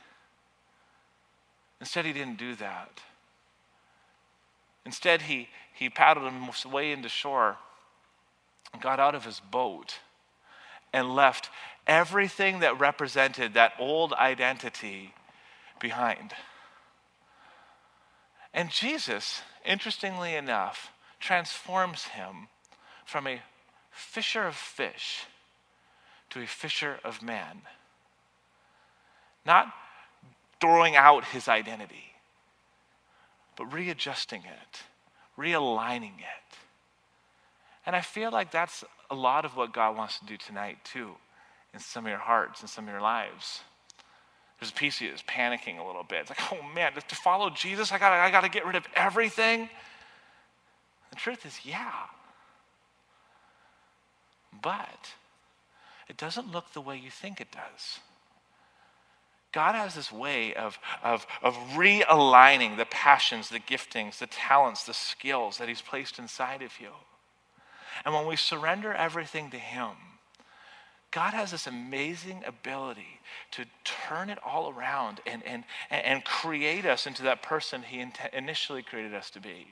Instead, 1.82 2.06
he 2.06 2.13
didn't 2.13 2.38
do 2.38 2.56
that. 2.56 3.02
Instead, 4.86 5.24
he, 5.24 5.50
he 5.74 5.89
paddled 5.89 6.32
him 6.32 6.48
way 6.72 6.91
into 6.91 7.10
shore 7.10 7.58
and 8.72 8.82
got 8.82 9.00
out 9.00 9.15
of 9.15 9.26
his 9.26 9.39
boat 9.39 10.00
and 10.94 11.15
left 11.15 11.50
everything 11.88 12.60
that 12.60 12.80
represented 12.80 13.56
that 13.56 13.74
old 13.80 14.13
identity 14.13 15.13
behind. 15.80 16.34
And 18.54 18.70
Jesus, 18.70 19.41
interestingly 19.65 20.36
enough, 20.36 20.91
transforms 21.20 22.04
him 22.06 22.48
from 23.06 23.26
a 23.26 23.41
fisher 23.89 24.46
of 24.46 24.56
fish 24.56 25.26
to 26.30 26.41
a 26.41 26.48
fisher 26.48 27.00
of 27.04 27.22
man. 27.22 27.62
Not 29.46 29.74
throwing 30.62 30.95
out 30.95 31.26
his 31.26 31.47
identity, 31.47 32.13
but 33.58 33.74
readjusting 33.74 34.43
it, 34.43 34.82
realigning 35.38 36.19
it. 36.19 36.58
And 37.86 37.95
I 37.95 38.02
feel 38.02 38.32
like 38.32 38.52
that's 38.52 38.84
a 39.10 39.15
lot 39.15 39.43
of 39.43 39.58
what 39.58 39.74
God 39.74 39.97
wants 39.97 40.19
to 40.19 40.26
do 40.26 40.38
tonight, 40.38 40.78
too, 40.84 41.12
in 41.74 41.80
some 41.80 42.06
of 42.06 42.10
your 42.10 42.19
hearts 42.19 42.62
and 42.62 42.69
some 42.69 42.86
of 42.86 42.91
your 42.91 43.02
lives. 43.02 43.62
There's 44.60 44.71
a 44.71 44.76
piece 44.76 44.97
of 44.97 45.02
you 45.02 45.10
that's 45.10 45.24
panicking 45.24 45.80
a 45.80 45.84
little 45.84 46.04
bit. 46.04 46.19
It's 46.19 46.30
like, 46.30 46.54
oh 46.54 46.60
man, 46.76 46.93
to 46.93 47.15
follow 47.15 47.50
Jesus, 47.50 47.91
I 47.91 47.97
gotta, 47.97 48.17
I 48.17 48.30
gotta 48.30 48.50
get 48.50 48.65
rid 48.65 48.76
of 48.76 48.86
everything. 48.95 49.67
The 51.10 51.15
truth 51.15 51.45
is, 51.45 51.60
yeah. 51.65 51.91
But 54.62 55.13
it 56.08 56.17
doesn't 56.17 56.52
look 56.52 56.71
the 56.74 56.82
way 56.82 56.97
you 56.97 57.10
think 57.10 57.41
it 57.41 57.52
does. 57.52 58.00
God 59.52 59.76
has 59.76 59.96
this 59.96 60.12
way 60.12 60.54
of, 60.54 60.80
of, 61.04 61.28
of 61.44 61.56
realigning 61.74 62.78
the 62.78 62.86
passions, 62.86 63.50
the 63.50 63.60
giftings, 63.60 64.20
the 64.20 64.28
talents, 64.28 64.86
the 64.86 64.94
skills 64.94 65.58
that 65.58 65.68
He's 65.68 65.82
placed 65.82 66.20
inside 66.20 66.62
of 66.62 66.80
you. 66.80 66.92
And 68.06 68.14
when 68.14 68.28
we 68.28 68.38
surrender 68.38 68.94
everything 68.94 69.52
to 69.52 69.58
Him, 69.58 69.92
God 71.12 71.34
has 71.34 71.52
this 71.52 71.68
amazing 71.68 72.44
ability 72.48 73.20
to 73.52 73.66
turn 73.84 74.30
it 74.30 74.38
all 74.46 74.72
around 74.72 75.20
and, 75.26 75.44
and, 75.46 75.66
and 75.90 76.24
create 76.24 76.86
us 76.86 77.06
into 77.06 77.24
that 77.24 77.44
person 77.44 77.84
He 77.84 78.06
initially 78.32 78.82
created 78.82 79.14
us 79.14 79.30
to 79.32 79.42
be. 79.42 79.68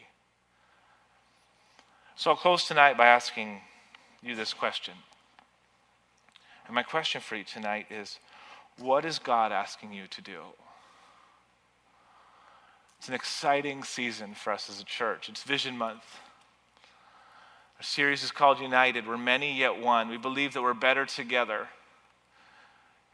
So 2.17 2.31
I'll 2.31 2.37
close 2.37 2.67
tonight 2.67 2.97
by 2.97 3.07
asking 3.07 3.61
you 4.21 4.35
this 4.35 4.53
question. 4.53 4.95
And 6.65 6.75
my 6.75 6.83
question 6.83 7.21
for 7.21 7.37
you 7.37 7.45
tonight 7.45 7.87
is 7.89 8.19
what 8.79 9.05
is 9.05 9.19
God 9.19 9.51
asking 9.51 9.93
you 9.93 10.07
to 10.07 10.21
do? 10.21 10.41
It's 12.99 13.07
an 13.07 13.13
exciting 13.13 13.83
season 13.83 14.33
for 14.33 14.51
us 14.51 14.69
as 14.69 14.81
a 14.81 14.85
church. 14.85 15.29
It's 15.29 15.43
Vision 15.43 15.77
Month. 15.77 16.03
Our 17.77 17.83
series 17.83 18.23
is 18.23 18.31
called 18.31 18.59
United. 18.59 19.07
We're 19.07 19.17
many 19.17 19.57
yet 19.57 19.81
one. 19.81 20.09
We 20.09 20.17
believe 20.17 20.53
that 20.53 20.61
we're 20.61 20.73
better 20.73 21.05
together. 21.05 21.67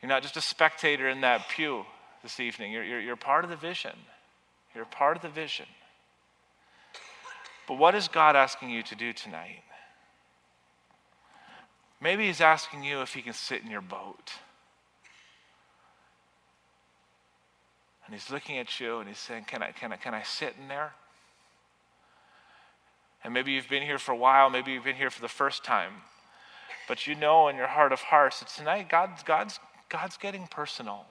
You're 0.01 0.10
not 0.10 0.23
just 0.23 0.38
a 0.38 0.41
spectator 0.41 1.08
in 1.08 1.21
that 1.21 1.49
pew 1.49 1.86
this 2.23 2.39
evening, 2.39 2.71
you're, 2.71 2.84
you're, 2.84 2.99
you're 2.99 3.15
part 3.15 3.43
of 3.43 3.51
the 3.51 3.56
vision. 3.56 3.91
You're 4.73 4.86
part 4.86 5.15
of 5.15 5.21
the 5.21 5.30
vision. 5.30 5.67
But 7.67 7.78
what 7.78 7.93
is 7.93 8.08
God 8.08 8.36
asking 8.36 8.71
you 8.71 8.82
to 8.82 8.95
do 8.95 9.13
tonight? 9.13 9.62
Maybe 12.01 12.25
He's 12.25 12.41
asking 12.41 12.84
you 12.84 13.01
if 13.01 13.13
He 13.13 13.21
can 13.21 13.34
sit 13.34 13.62
in 13.62 13.69
your 13.69 13.82
boat. 13.82 14.34
And 18.05 18.13
He's 18.13 18.29
looking 18.29 18.57
at 18.57 18.79
you 18.79 18.99
and 18.99 19.07
He's 19.07 19.19
saying, 19.19 19.45
Can 19.45 19.63
I, 19.63 19.71
can 19.71 19.91
I, 19.91 19.97
can 19.97 20.13
I 20.13 20.23
sit 20.23 20.55
in 20.61 20.67
there? 20.67 20.93
And 23.23 23.33
maybe 23.33 23.53
you've 23.53 23.69
been 23.69 23.83
here 23.83 23.97
for 23.97 24.11
a 24.11 24.15
while, 24.17 24.49
maybe 24.49 24.71
you've 24.71 24.83
been 24.83 24.95
here 24.95 25.09
for 25.09 25.21
the 25.21 25.27
first 25.27 25.63
time. 25.63 25.93
But 26.87 27.07
you 27.07 27.15
know 27.15 27.47
in 27.47 27.55
your 27.55 27.67
heart 27.67 27.91
of 27.91 27.99
hearts 27.99 28.39
that 28.39 28.49
tonight 28.49 28.89
God's, 28.89 29.23
God's, 29.23 29.59
God's 29.89 30.17
getting 30.17 30.45
personal. 30.45 31.05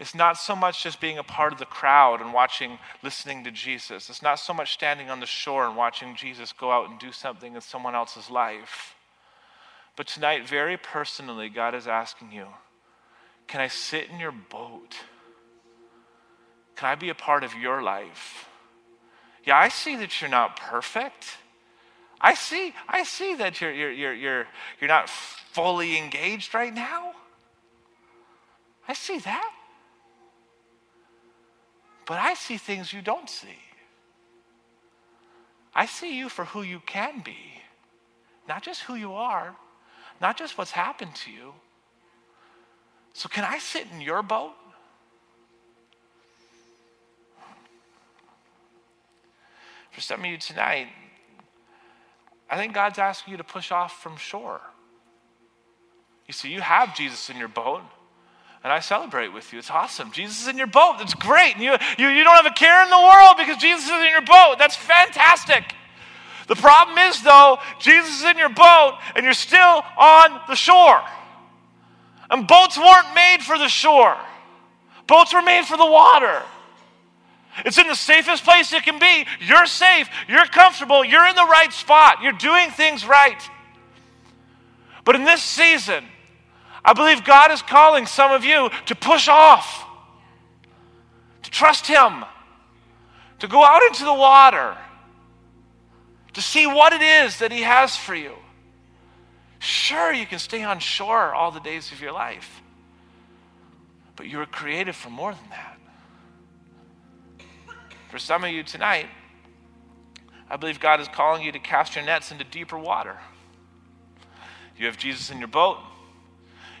It's 0.00 0.14
not 0.14 0.38
so 0.38 0.56
much 0.56 0.82
just 0.82 1.00
being 1.00 1.18
a 1.18 1.22
part 1.22 1.52
of 1.52 1.58
the 1.58 1.66
crowd 1.66 2.20
and 2.20 2.32
watching, 2.32 2.78
listening 3.02 3.44
to 3.44 3.50
Jesus. 3.50 4.10
It's 4.10 4.22
not 4.22 4.40
so 4.40 4.52
much 4.52 4.72
standing 4.72 5.08
on 5.08 5.20
the 5.20 5.26
shore 5.26 5.66
and 5.66 5.76
watching 5.76 6.16
Jesus 6.16 6.52
go 6.52 6.72
out 6.72 6.90
and 6.90 6.98
do 6.98 7.12
something 7.12 7.54
in 7.54 7.60
someone 7.60 7.94
else's 7.94 8.28
life. 8.28 8.94
But 9.96 10.08
tonight, 10.08 10.48
very 10.48 10.76
personally, 10.76 11.48
God 11.48 11.74
is 11.74 11.86
asking 11.86 12.32
you 12.32 12.46
Can 13.46 13.60
I 13.60 13.68
sit 13.68 14.08
in 14.10 14.18
your 14.18 14.32
boat? 14.32 14.96
Can 16.76 16.88
I 16.88 16.94
be 16.94 17.08
a 17.08 17.14
part 17.14 17.44
of 17.44 17.54
your 17.54 17.82
life? 17.82 18.48
Yeah, 19.44 19.56
I 19.58 19.68
see 19.68 19.96
that 19.96 20.20
you're 20.20 20.30
not 20.30 20.58
perfect. 20.58 21.36
I 22.20 22.34
see, 22.34 22.74
I 22.88 23.04
see 23.04 23.34
that 23.36 23.60
you're, 23.60 23.72
you're, 23.72 23.92
you're, 23.92 24.14
you're, 24.14 24.46
you're 24.80 24.88
not 24.88 25.10
fully 25.10 25.98
engaged 25.98 26.54
right 26.54 26.72
now. 26.72 27.12
I 28.88 28.94
see 28.94 29.18
that. 29.18 29.52
But 32.06 32.18
I 32.18 32.34
see 32.34 32.56
things 32.56 32.92
you 32.92 33.02
don't 33.02 33.28
see. 33.28 33.58
I 35.74 35.86
see 35.86 36.16
you 36.16 36.28
for 36.28 36.44
who 36.44 36.62
you 36.62 36.80
can 36.86 37.20
be, 37.20 37.36
not 38.48 38.62
just 38.62 38.82
who 38.82 38.94
you 38.94 39.14
are, 39.14 39.56
not 40.20 40.36
just 40.36 40.56
what's 40.56 40.70
happened 40.70 41.14
to 41.16 41.32
you. 41.32 41.54
So, 43.14 43.28
can 43.28 43.44
I 43.44 43.58
sit 43.58 43.86
in 43.92 44.00
your 44.00 44.22
boat? 44.22 44.52
For 49.92 50.00
some 50.00 50.20
of 50.20 50.26
you 50.26 50.36
tonight, 50.36 50.88
I 52.50 52.56
think 52.56 52.74
God's 52.74 52.98
asking 52.98 53.30
you 53.30 53.38
to 53.38 53.44
push 53.44 53.70
off 53.70 54.02
from 54.02 54.16
shore. 54.16 54.60
You 56.26 56.34
see, 56.34 56.50
you 56.50 56.60
have 56.60 56.96
Jesus 56.96 57.30
in 57.30 57.36
your 57.36 57.48
boat, 57.48 57.82
and 58.64 58.72
I 58.72 58.80
celebrate 58.80 59.28
with 59.28 59.52
you. 59.52 59.60
It's 59.60 59.70
awesome. 59.70 60.10
Jesus 60.10 60.42
is 60.42 60.48
in 60.48 60.58
your 60.58 60.66
boat. 60.66 60.96
That's 60.98 61.14
great. 61.14 61.54
And 61.54 61.62
you, 61.62 61.76
you, 61.96 62.08
you 62.08 62.24
don't 62.24 62.34
have 62.34 62.46
a 62.46 62.54
care 62.54 62.82
in 62.82 62.90
the 62.90 62.98
world 62.98 63.36
because 63.38 63.58
Jesus 63.58 63.84
is 63.84 63.92
in 63.92 64.10
your 64.10 64.22
boat. 64.22 64.56
That's 64.58 64.74
fantastic. 64.74 65.72
The 66.48 66.56
problem 66.56 66.98
is, 66.98 67.22
though, 67.22 67.58
Jesus 67.78 68.18
is 68.18 68.24
in 68.24 68.38
your 68.38 68.48
boat 68.48 68.98
and 69.14 69.24
you're 69.24 69.34
still 69.34 69.82
on 69.96 70.40
the 70.48 70.56
shore. 70.56 71.00
And 72.30 72.46
boats 72.46 72.76
weren't 72.78 73.14
made 73.14 73.38
for 73.42 73.58
the 73.58 73.68
shore, 73.68 74.16
boats 75.06 75.32
were 75.34 75.42
made 75.42 75.64
for 75.64 75.76
the 75.76 75.86
water. 75.86 76.42
It's 77.64 77.78
in 77.78 77.86
the 77.86 77.94
safest 77.94 78.42
place 78.42 78.72
it 78.72 78.82
can 78.82 78.98
be. 78.98 79.26
You're 79.40 79.66
safe. 79.66 80.08
You're 80.28 80.46
comfortable. 80.46 81.04
You're 81.04 81.26
in 81.28 81.36
the 81.36 81.44
right 81.44 81.72
spot. 81.72 82.20
You're 82.20 82.32
doing 82.32 82.70
things 82.70 83.06
right. 83.06 83.40
But 85.04 85.14
in 85.14 85.24
this 85.24 85.42
season, 85.42 86.04
I 86.84 86.92
believe 86.92 87.24
God 87.24 87.50
is 87.50 87.62
calling 87.62 88.06
some 88.06 88.32
of 88.32 88.44
you 88.44 88.70
to 88.86 88.94
push 88.94 89.28
off, 89.28 89.84
to 91.42 91.50
trust 91.50 91.86
Him, 91.86 92.24
to 93.38 93.46
go 93.46 93.64
out 93.64 93.82
into 93.84 94.04
the 94.04 94.14
water, 94.14 94.76
to 96.32 96.42
see 96.42 96.66
what 96.66 96.92
it 96.92 97.02
is 97.02 97.38
that 97.38 97.52
He 97.52 97.62
has 97.62 97.96
for 97.96 98.14
you. 98.14 98.34
Sure, 99.64 100.12
you 100.12 100.26
can 100.26 100.38
stay 100.38 100.62
on 100.62 100.78
shore 100.78 101.32
all 101.32 101.50
the 101.50 101.58
days 101.58 101.90
of 101.90 101.98
your 101.98 102.12
life, 102.12 102.60
but 104.14 104.26
you 104.26 104.36
were 104.36 104.44
created 104.44 104.94
for 104.94 105.08
more 105.08 105.32
than 105.32 105.48
that. 105.48 105.78
For 108.10 108.18
some 108.18 108.44
of 108.44 108.50
you 108.50 108.62
tonight, 108.62 109.06
I 110.50 110.56
believe 110.58 110.80
God 110.80 111.00
is 111.00 111.08
calling 111.08 111.42
you 111.42 111.50
to 111.50 111.58
cast 111.58 111.96
your 111.96 112.04
nets 112.04 112.30
into 112.30 112.44
deeper 112.44 112.78
water. 112.78 113.16
You 114.76 114.84
have 114.84 114.98
Jesus 114.98 115.30
in 115.30 115.38
your 115.38 115.48
boat. 115.48 115.78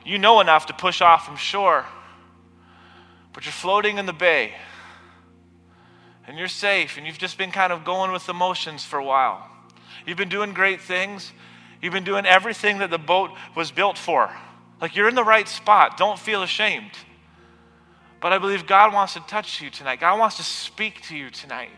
You 0.04 0.18
know 0.18 0.40
enough 0.40 0.66
to 0.66 0.74
push 0.74 1.00
off 1.00 1.24
from 1.24 1.36
shore, 1.36 1.86
but 3.32 3.46
you're 3.46 3.52
floating 3.52 3.96
in 3.96 4.04
the 4.04 4.12
bay 4.12 4.52
and 6.26 6.36
you're 6.36 6.48
safe 6.48 6.98
and 6.98 7.06
you've 7.06 7.16
just 7.16 7.38
been 7.38 7.50
kind 7.50 7.72
of 7.72 7.82
going 7.82 8.12
with 8.12 8.26
the 8.26 8.34
motions 8.34 8.84
for 8.84 8.98
a 8.98 9.04
while. 9.04 9.48
You've 10.06 10.18
been 10.18 10.28
doing 10.28 10.52
great 10.52 10.82
things. 10.82 11.32
You've 11.84 11.92
been 11.92 12.02
doing 12.02 12.24
everything 12.24 12.78
that 12.78 12.88
the 12.88 12.96
boat 12.96 13.30
was 13.54 13.70
built 13.70 13.98
for. 13.98 14.30
Like 14.80 14.96
you're 14.96 15.06
in 15.06 15.14
the 15.14 15.22
right 15.22 15.46
spot. 15.46 15.98
Don't 15.98 16.18
feel 16.18 16.42
ashamed. 16.42 16.92
But 18.22 18.32
I 18.32 18.38
believe 18.38 18.66
God 18.66 18.94
wants 18.94 19.12
to 19.12 19.20
touch 19.20 19.60
you 19.60 19.68
tonight. 19.68 20.00
God 20.00 20.18
wants 20.18 20.38
to 20.38 20.42
speak 20.42 21.02
to 21.08 21.14
you 21.14 21.28
tonight. 21.28 21.68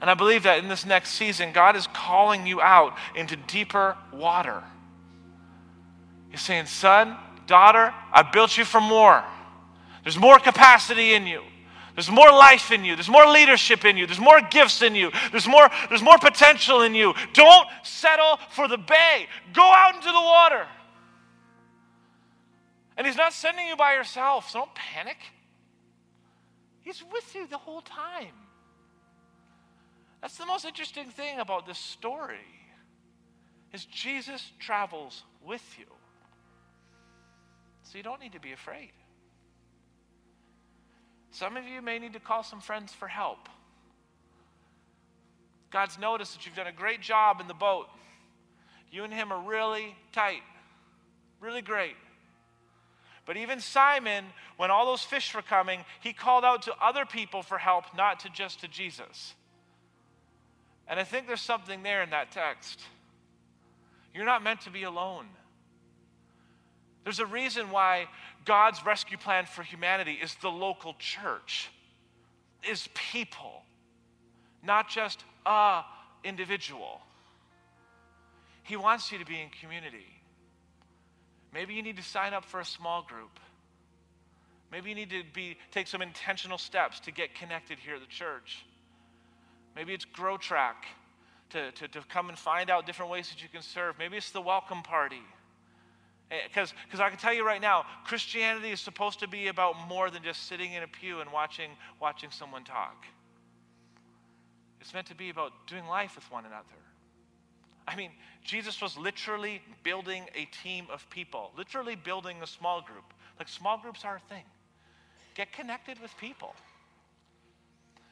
And 0.00 0.08
I 0.08 0.14
believe 0.14 0.44
that 0.44 0.58
in 0.58 0.68
this 0.68 0.86
next 0.86 1.10
season, 1.10 1.52
God 1.52 1.76
is 1.76 1.86
calling 1.88 2.46
you 2.46 2.62
out 2.62 2.96
into 3.14 3.36
deeper 3.36 3.94
water. 4.10 4.62
He's 6.30 6.40
saying, 6.40 6.64
Son, 6.64 7.18
daughter, 7.46 7.92
I 8.10 8.22
built 8.22 8.56
you 8.56 8.64
for 8.64 8.80
more. 8.80 9.22
There's 10.02 10.18
more 10.18 10.38
capacity 10.38 11.12
in 11.12 11.26
you. 11.26 11.42
There's 12.00 12.10
more 12.10 12.30
life 12.30 12.72
in 12.72 12.82
you. 12.82 12.96
There's 12.96 13.10
more 13.10 13.26
leadership 13.26 13.84
in 13.84 13.98
you. 13.98 14.06
There's 14.06 14.18
more 14.18 14.40
gifts 14.40 14.80
in 14.80 14.94
you. 14.94 15.10
There's 15.32 15.46
more, 15.46 15.68
there's 15.90 16.00
more 16.00 16.16
potential 16.16 16.80
in 16.80 16.94
you. 16.94 17.12
Don't 17.34 17.68
settle 17.82 18.38
for 18.52 18.68
the 18.68 18.78
bay. 18.78 19.26
Go 19.52 19.62
out 19.62 19.96
into 19.96 20.06
the 20.06 20.12
water. 20.14 20.66
And 22.96 23.06
He's 23.06 23.18
not 23.18 23.34
sending 23.34 23.66
you 23.66 23.76
by 23.76 23.92
yourself, 23.92 24.48
so 24.48 24.60
don't 24.60 24.74
panic. 24.74 25.18
He's 26.80 27.04
with 27.12 27.34
you 27.34 27.46
the 27.46 27.58
whole 27.58 27.82
time. 27.82 28.32
That's 30.22 30.38
the 30.38 30.46
most 30.46 30.64
interesting 30.64 31.10
thing 31.10 31.38
about 31.38 31.66
this 31.66 31.78
story. 31.78 32.48
is 33.74 33.84
Jesus 33.84 34.52
travels 34.58 35.24
with 35.44 35.76
you. 35.78 35.84
So 37.82 37.98
you 37.98 38.04
don't 38.04 38.22
need 38.22 38.32
to 38.32 38.40
be 38.40 38.52
afraid. 38.52 38.92
Some 41.30 41.56
of 41.56 41.64
you 41.64 41.80
may 41.80 41.98
need 41.98 42.14
to 42.14 42.20
call 42.20 42.42
some 42.42 42.60
friends 42.60 42.92
for 42.92 43.08
help. 43.08 43.48
God's 45.70 45.98
noticed 45.98 46.34
that 46.34 46.46
you've 46.46 46.56
done 46.56 46.66
a 46.66 46.72
great 46.72 47.00
job 47.00 47.40
in 47.40 47.46
the 47.46 47.54
boat. 47.54 47.86
You 48.90 49.04
and 49.04 49.14
him 49.14 49.32
are 49.32 49.40
really 49.40 49.94
tight, 50.12 50.42
really 51.40 51.62
great. 51.62 51.94
But 53.24 53.36
even 53.36 53.60
Simon, 53.60 54.24
when 54.56 54.72
all 54.72 54.86
those 54.86 55.02
fish 55.02 55.32
were 55.34 55.42
coming, 55.42 55.84
he 56.00 56.12
called 56.12 56.44
out 56.44 56.62
to 56.62 56.74
other 56.82 57.06
people 57.06 57.42
for 57.42 57.58
help, 57.58 57.84
not 57.96 58.20
to 58.20 58.28
just 58.30 58.60
to 58.60 58.68
Jesus. 58.68 59.34
And 60.88 60.98
I 60.98 61.04
think 61.04 61.28
there's 61.28 61.40
something 61.40 61.84
there 61.84 62.02
in 62.02 62.10
that 62.10 62.32
text. 62.32 62.80
You're 64.12 64.24
not 64.24 64.42
meant 64.42 64.62
to 64.62 64.70
be 64.70 64.82
alone. 64.82 65.26
There's 67.04 67.20
a 67.20 67.26
reason 67.26 67.70
why 67.70 68.08
God's 68.44 68.84
rescue 68.84 69.18
plan 69.18 69.46
for 69.46 69.62
humanity 69.62 70.18
is 70.22 70.34
the 70.36 70.48
local 70.48 70.94
church, 70.98 71.70
is 72.68 72.88
people, 72.94 73.62
not 74.62 74.88
just 74.88 75.22
a 75.46 75.82
individual. 76.24 77.00
He 78.62 78.76
wants 78.76 79.10
you 79.10 79.18
to 79.18 79.24
be 79.24 79.40
in 79.40 79.48
community. 79.60 80.06
Maybe 81.52 81.74
you 81.74 81.82
need 81.82 81.96
to 81.96 82.02
sign 82.02 82.34
up 82.34 82.44
for 82.44 82.60
a 82.60 82.64
small 82.64 83.02
group. 83.02 83.40
Maybe 84.70 84.90
you 84.90 84.94
need 84.94 85.10
to 85.10 85.22
be, 85.34 85.56
take 85.72 85.88
some 85.88 86.00
intentional 86.00 86.58
steps 86.58 87.00
to 87.00 87.10
get 87.10 87.34
connected 87.34 87.78
here 87.78 87.96
at 87.96 88.00
the 88.00 88.06
church. 88.06 88.64
Maybe 89.74 89.92
it's 89.92 90.04
Grow 90.04 90.36
Track 90.36 90.84
to, 91.50 91.72
to, 91.72 91.88
to 91.88 92.00
come 92.08 92.28
and 92.28 92.38
find 92.38 92.70
out 92.70 92.86
different 92.86 93.10
ways 93.10 93.28
that 93.30 93.42
you 93.42 93.48
can 93.48 93.62
serve. 93.62 93.96
Maybe 93.98 94.16
it's 94.16 94.30
the 94.30 94.40
welcome 94.40 94.82
party. 94.82 95.22
Because 96.30 96.72
eh, 96.92 97.02
I 97.02 97.08
can 97.08 97.18
tell 97.18 97.34
you 97.34 97.44
right 97.44 97.60
now, 97.60 97.84
Christianity 98.04 98.70
is 98.70 98.80
supposed 98.80 99.18
to 99.20 99.28
be 99.28 99.48
about 99.48 99.74
more 99.88 100.10
than 100.10 100.22
just 100.22 100.46
sitting 100.46 100.72
in 100.72 100.82
a 100.82 100.88
pew 100.88 101.20
and 101.20 101.32
watching, 101.32 101.70
watching 102.00 102.30
someone 102.30 102.64
talk. 102.64 103.04
It's 104.80 104.94
meant 104.94 105.08
to 105.08 105.14
be 105.14 105.30
about 105.30 105.52
doing 105.66 105.86
life 105.86 106.14
with 106.14 106.30
one 106.30 106.46
another. 106.46 106.64
I 107.86 107.96
mean, 107.96 108.12
Jesus 108.44 108.80
was 108.80 108.96
literally 108.96 109.60
building 109.82 110.24
a 110.34 110.46
team 110.62 110.86
of 110.92 111.08
people, 111.10 111.50
literally 111.56 111.96
building 111.96 112.36
a 112.42 112.46
small 112.46 112.80
group. 112.80 113.12
Like, 113.38 113.48
small 113.48 113.78
groups 113.78 114.04
are 114.04 114.16
a 114.16 114.32
thing. 114.32 114.44
Get 115.34 115.52
connected 115.52 116.00
with 116.00 116.16
people. 116.18 116.54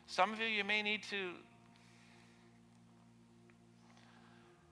Some 0.07 0.33
of 0.33 0.41
you, 0.41 0.47
you 0.47 0.65
may 0.65 0.83
need 0.83 1.03
to 1.11 1.33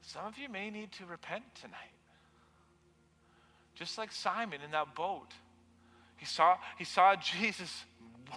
Some 0.06 0.24
of 0.24 0.38
you 0.38 0.48
may 0.48 0.70
need 0.70 0.92
to 0.92 1.04
repent 1.04 1.42
tonight. 1.60 1.95
Just 3.76 3.98
like 3.98 4.10
Simon 4.10 4.60
in 4.64 4.72
that 4.72 4.94
boat. 4.94 5.32
He 6.16 6.26
saw, 6.26 6.56
he 6.78 6.84
saw 6.84 7.14
Jesus 7.40 7.84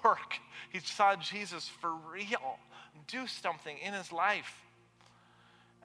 work, 0.03 0.37
he 0.69 0.79
saw 0.79 1.15
Jesus 1.15 1.67
for 1.67 1.91
real 2.13 2.59
do 3.09 3.27
something 3.27 3.77
in 3.77 3.93
his 3.93 4.11
life. 4.11 4.63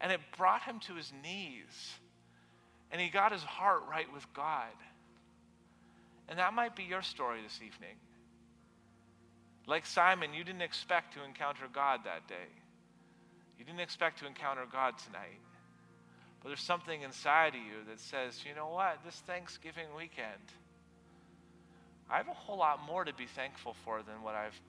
And 0.00 0.12
it 0.12 0.20
brought 0.36 0.62
him 0.62 0.80
to 0.80 0.94
his 0.94 1.12
knees. 1.22 1.94
And 2.90 3.00
he 3.00 3.08
got 3.08 3.32
his 3.32 3.42
heart 3.42 3.82
right 3.90 4.12
with 4.12 4.26
God. 4.34 4.72
And 6.28 6.38
that 6.38 6.54
might 6.54 6.76
be 6.76 6.84
your 6.84 7.02
story 7.02 7.40
this 7.42 7.60
evening. 7.64 7.96
Like 9.66 9.86
Simon, 9.86 10.34
you 10.34 10.44
didn't 10.44 10.62
expect 10.62 11.14
to 11.14 11.24
encounter 11.24 11.64
God 11.72 12.00
that 12.04 12.28
day. 12.28 12.48
You 13.58 13.64
didn't 13.64 13.80
expect 13.80 14.18
to 14.20 14.26
encounter 14.26 14.64
God 14.70 14.94
tonight. 14.98 15.40
But 16.44 16.50
there's 16.50 16.60
something 16.60 17.00
inside 17.00 17.54
of 17.54 17.60
you 17.62 17.88
that 17.88 17.98
says, 17.98 18.44
you 18.46 18.54
know 18.54 18.68
what, 18.68 18.98
this 19.02 19.14
Thanksgiving 19.26 19.86
weekend, 19.96 20.52
I 22.10 22.18
have 22.18 22.28
a 22.28 22.34
whole 22.34 22.58
lot 22.58 22.80
more 22.86 23.02
to 23.02 23.14
be 23.14 23.24
thankful 23.24 23.74
for 23.82 24.02
than 24.02 24.22
what 24.22 24.34
I've 24.34 24.60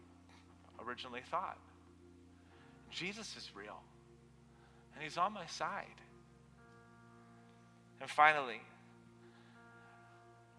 originally 0.88 1.20
thought. 1.30 1.58
Jesus 2.92 3.36
is 3.36 3.52
real, 3.54 3.82
and 4.94 5.04
He's 5.04 5.18
on 5.18 5.34
my 5.34 5.46
side. 5.48 6.00
And 8.00 8.10
finally, 8.10 8.62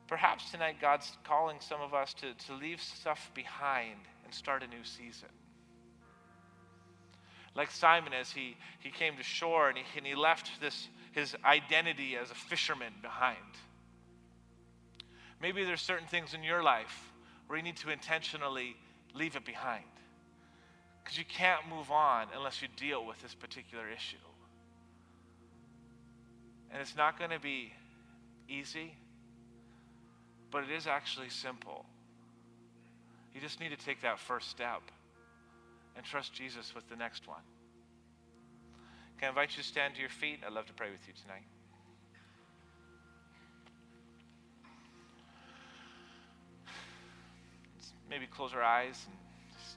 perhaps 0.09 0.51
tonight 0.51 0.77
God's 0.83 1.11
calling 1.25 1.61
some 1.61 1.81
of 1.81 1.95
us 1.95 2.13
to, 2.15 2.35
to 2.47 2.53
leave 2.53 2.83
stuff 2.83 3.31
behind 3.35 4.01
and 4.27 4.35
start 4.35 4.63
a 4.63 4.67
new 4.67 4.85
season 4.85 5.31
like 7.57 7.71
Simon 7.71 8.13
as 8.13 8.31
he, 8.31 8.57
he 8.81 8.91
came 8.91 9.17
to 9.17 9.23
shore 9.23 9.69
and 9.69 9.79
he, 9.79 9.85
and 9.97 10.07
he 10.07 10.15
left 10.15 10.51
this, 10.61 10.89
his 11.17 11.35
identity 11.47 12.15
as 12.15 12.31
a 12.31 12.35
fisherman 12.35 12.93
behind. 13.01 13.39
Maybe 15.41 15.65
there's 15.65 15.81
certain 15.81 16.07
things 16.07 16.35
in 16.35 16.43
your 16.43 16.63
life 16.63 17.11
where 17.47 17.57
you 17.57 17.63
need 17.63 17.79
to 17.79 17.89
intentionally 17.89 18.77
leave 19.15 19.35
it 19.35 19.47
behind. 19.47 19.85
Because 21.03 21.17
you 21.17 21.25
can't 21.25 21.67
move 21.71 21.91
on 21.91 22.27
unless 22.37 22.61
you 22.61 22.69
deal 22.77 23.07
with 23.07 23.21
this 23.23 23.35
particular 23.35 23.85
issue. 23.89 24.17
And 26.71 26.83
it's 26.83 26.97
not 26.97 27.19
going 27.19 27.31
to 27.31 27.41
be 27.41 27.73
easy, 28.47 28.93
but 30.51 30.65
it 30.65 30.71
is 30.71 30.87
actually 30.87 31.31
simple. 31.31 31.87
You 33.35 33.41
just 33.41 33.59
need 33.59 33.71
to 33.71 33.83
take 33.83 34.03
that 34.03 34.19
first 34.19 34.51
step 34.51 34.83
and 35.97 36.05
trust 36.05 36.35
Jesus 36.35 36.75
with 36.75 36.87
the 36.91 36.97
next 36.97 37.27
one. 37.27 37.41
Can 39.19 39.27
I 39.27 39.29
invite 39.31 39.57
you 39.57 39.63
to 39.63 39.69
stand 39.69 39.95
to 39.95 40.01
your 40.01 40.11
feet? 40.11 40.41
I'd 40.47 40.53
love 40.53 40.67
to 40.67 40.75
pray 40.75 40.91
with 40.91 41.01
you 41.07 41.15
tonight. 41.23 41.45
Let's 47.75 47.93
maybe 48.11 48.27
close 48.27 48.53
our 48.53 48.63
eyes 48.63 49.07
and 49.07 49.17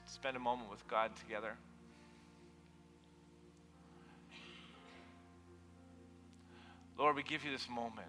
spend 0.06 0.36
a 0.36 0.40
moment 0.40 0.70
with 0.70 0.86
God 0.88 1.16
together. 1.16 1.56
Lord, 6.98 7.16
we 7.16 7.22
give 7.22 7.42
you 7.42 7.50
this 7.50 7.66
moment. 7.70 8.06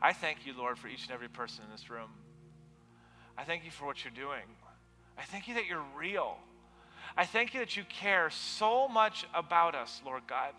I 0.00 0.14
thank 0.14 0.46
you, 0.46 0.54
Lord, 0.56 0.78
for 0.78 0.88
each 0.88 1.02
and 1.04 1.12
every 1.12 1.28
person 1.28 1.64
in 1.66 1.70
this 1.70 1.90
room. 1.90 2.08
I 3.36 3.44
thank 3.44 3.66
you 3.66 3.70
for 3.70 3.84
what 3.84 4.02
you're 4.02 4.12
doing. 4.14 4.56
I 5.18 5.22
thank 5.22 5.48
you 5.48 5.54
that 5.54 5.66
you're 5.66 5.84
real. 5.94 6.38
I 7.16 7.26
thank 7.26 7.54
you 7.54 7.60
that 7.60 7.76
you 7.76 7.84
care 7.84 8.30
so 8.30 8.88
much 8.88 9.26
about 9.34 9.74
us, 9.74 10.00
Lord 10.04 10.22
God, 10.26 10.52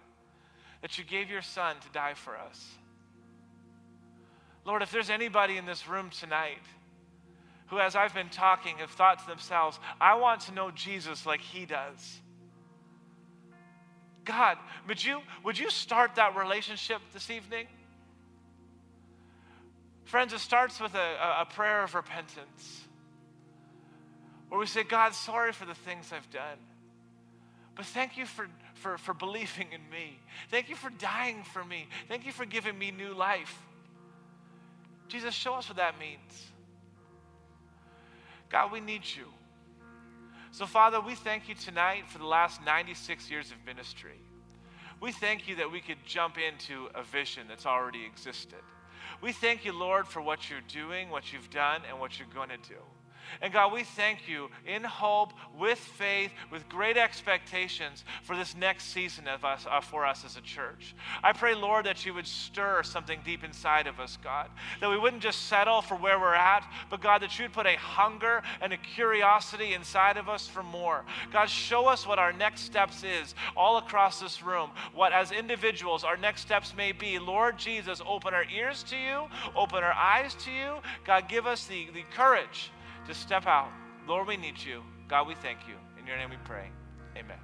that 0.81 0.97
you 0.97 1.03
gave 1.03 1.29
your 1.29 1.41
son 1.41 1.75
to 1.81 1.89
die 1.89 2.13
for 2.13 2.37
us. 2.37 2.65
Lord, 4.65 4.81
if 4.81 4.91
there's 4.91 5.09
anybody 5.09 5.57
in 5.57 5.65
this 5.65 5.87
room 5.87 6.09
tonight 6.09 6.61
who, 7.67 7.79
as 7.79 7.95
I've 7.95 8.13
been 8.13 8.29
talking, 8.29 8.77
have 8.77 8.91
thought 8.91 9.19
to 9.19 9.27
themselves, 9.27 9.79
I 9.99 10.15
want 10.15 10.41
to 10.41 10.53
know 10.53 10.71
Jesus 10.71 11.25
like 11.25 11.41
he 11.41 11.65
does. 11.65 12.21
God, 14.25 14.57
would 14.87 15.03
you, 15.03 15.21
would 15.43 15.59
you 15.59 15.69
start 15.69 16.15
that 16.15 16.37
relationship 16.37 17.01
this 17.13 17.29
evening? 17.29 17.67
Friends, 20.05 20.31
it 20.33 20.39
starts 20.39 20.79
with 20.79 20.93
a, 20.95 21.41
a 21.41 21.45
prayer 21.45 21.83
of 21.83 21.95
repentance 21.95 22.83
where 24.53 24.59
we 24.59 24.67
say, 24.67 24.83
God, 24.83 25.15
sorry 25.15 25.51
for 25.51 25.65
the 25.65 25.73
things 25.73 26.13
I've 26.13 26.29
done. 26.29 26.59
But 27.73 27.87
thank 27.87 28.17
you 28.17 28.27
for, 28.27 28.45
for, 28.75 28.99
for 28.99 29.15
believing 29.15 29.69
in 29.71 29.81
me. 29.89 30.19
Thank 30.51 30.69
you 30.69 30.75
for 30.75 30.91
dying 30.91 31.41
for 31.41 31.65
me. 31.65 31.87
Thank 32.07 32.27
you 32.27 32.31
for 32.31 32.45
giving 32.45 32.77
me 32.77 32.91
new 32.91 33.15
life. 33.15 33.57
Jesus, 35.07 35.33
show 35.33 35.55
us 35.55 35.69
what 35.69 35.77
that 35.77 35.97
means. 35.99 36.51
God, 38.51 38.71
we 38.71 38.79
need 38.79 39.01
you. 39.17 39.25
So, 40.51 40.67
Father, 40.67 41.01
we 41.01 41.15
thank 41.15 41.49
you 41.49 41.55
tonight 41.55 42.03
for 42.07 42.19
the 42.19 42.27
last 42.27 42.63
96 42.63 43.31
years 43.31 43.49
of 43.49 43.57
ministry. 43.65 44.19
We 45.01 45.13
thank 45.13 45.47
you 45.47 45.55
that 45.55 45.71
we 45.71 45.81
could 45.81 45.97
jump 46.05 46.35
into 46.37 46.89
a 46.93 47.01
vision 47.01 47.47
that's 47.49 47.65
already 47.65 48.05
existed. 48.05 48.61
We 49.19 49.31
thank 49.31 49.65
you, 49.65 49.73
Lord, 49.73 50.07
for 50.07 50.21
what 50.21 50.47
you're 50.47 50.61
doing, 50.67 51.09
what 51.09 51.33
you've 51.33 51.49
done, 51.49 51.81
and 51.89 51.99
what 51.99 52.19
you're 52.19 52.27
going 52.31 52.49
to 52.49 52.69
do. 52.69 52.77
And 53.41 53.51
God, 53.51 53.73
we 53.73 53.83
thank 53.83 54.27
you 54.27 54.49
in 54.65 54.83
hope, 54.83 55.33
with 55.57 55.79
faith, 55.79 56.31
with 56.51 56.67
great 56.69 56.97
expectations 56.97 58.03
for 58.23 58.35
this 58.35 58.55
next 58.55 58.85
season 58.85 59.27
of 59.27 59.43
us, 59.43 59.65
uh, 59.69 59.81
for 59.81 60.05
us 60.05 60.23
as 60.25 60.37
a 60.37 60.41
church. 60.41 60.95
I 61.23 61.33
pray, 61.33 61.55
Lord, 61.55 61.85
that 61.85 62.05
you 62.05 62.13
would 62.13 62.27
stir 62.27 62.83
something 62.83 63.19
deep 63.25 63.43
inside 63.43 63.87
of 63.87 63.99
us, 63.99 64.17
God. 64.23 64.49
That 64.81 64.89
we 64.89 64.97
wouldn't 64.97 65.21
just 65.21 65.47
settle 65.47 65.81
for 65.81 65.95
where 65.95 66.19
we're 66.19 66.33
at, 66.33 66.65
but 66.89 67.01
God, 67.01 67.21
that 67.21 67.37
you'd 67.39 67.53
put 67.53 67.65
a 67.65 67.75
hunger 67.75 68.41
and 68.61 68.73
a 68.73 68.77
curiosity 68.77 69.73
inside 69.73 70.17
of 70.17 70.29
us 70.29 70.47
for 70.47 70.63
more. 70.63 71.05
God, 71.31 71.49
show 71.49 71.87
us 71.87 72.07
what 72.07 72.19
our 72.19 72.33
next 72.33 72.61
steps 72.61 73.03
is 73.03 73.35
all 73.55 73.77
across 73.77 74.19
this 74.19 74.43
room. 74.43 74.69
What 74.93 75.13
as 75.13 75.31
individuals 75.31 76.03
our 76.03 76.17
next 76.17 76.41
steps 76.41 76.73
may 76.75 76.91
be. 76.91 77.19
Lord 77.19 77.57
Jesus, 77.57 78.01
open 78.05 78.33
our 78.33 78.45
ears 78.45 78.83
to 78.83 78.97
you, 78.97 79.27
open 79.55 79.83
our 79.83 79.93
eyes 79.93 80.35
to 80.45 80.51
you. 80.51 80.77
God, 81.05 81.27
give 81.27 81.47
us 81.47 81.65
the, 81.65 81.89
the 81.93 82.03
courage 82.15 82.71
to 83.07 83.13
step 83.13 83.45
out. 83.47 83.69
Lord, 84.07 84.27
we 84.27 84.37
need 84.37 84.61
you. 84.61 84.83
God, 85.07 85.27
we 85.27 85.35
thank 85.35 85.59
you. 85.67 85.75
In 85.99 86.07
your 86.07 86.17
name 86.17 86.29
we 86.29 86.37
pray. 86.43 86.69
Amen. 87.17 87.37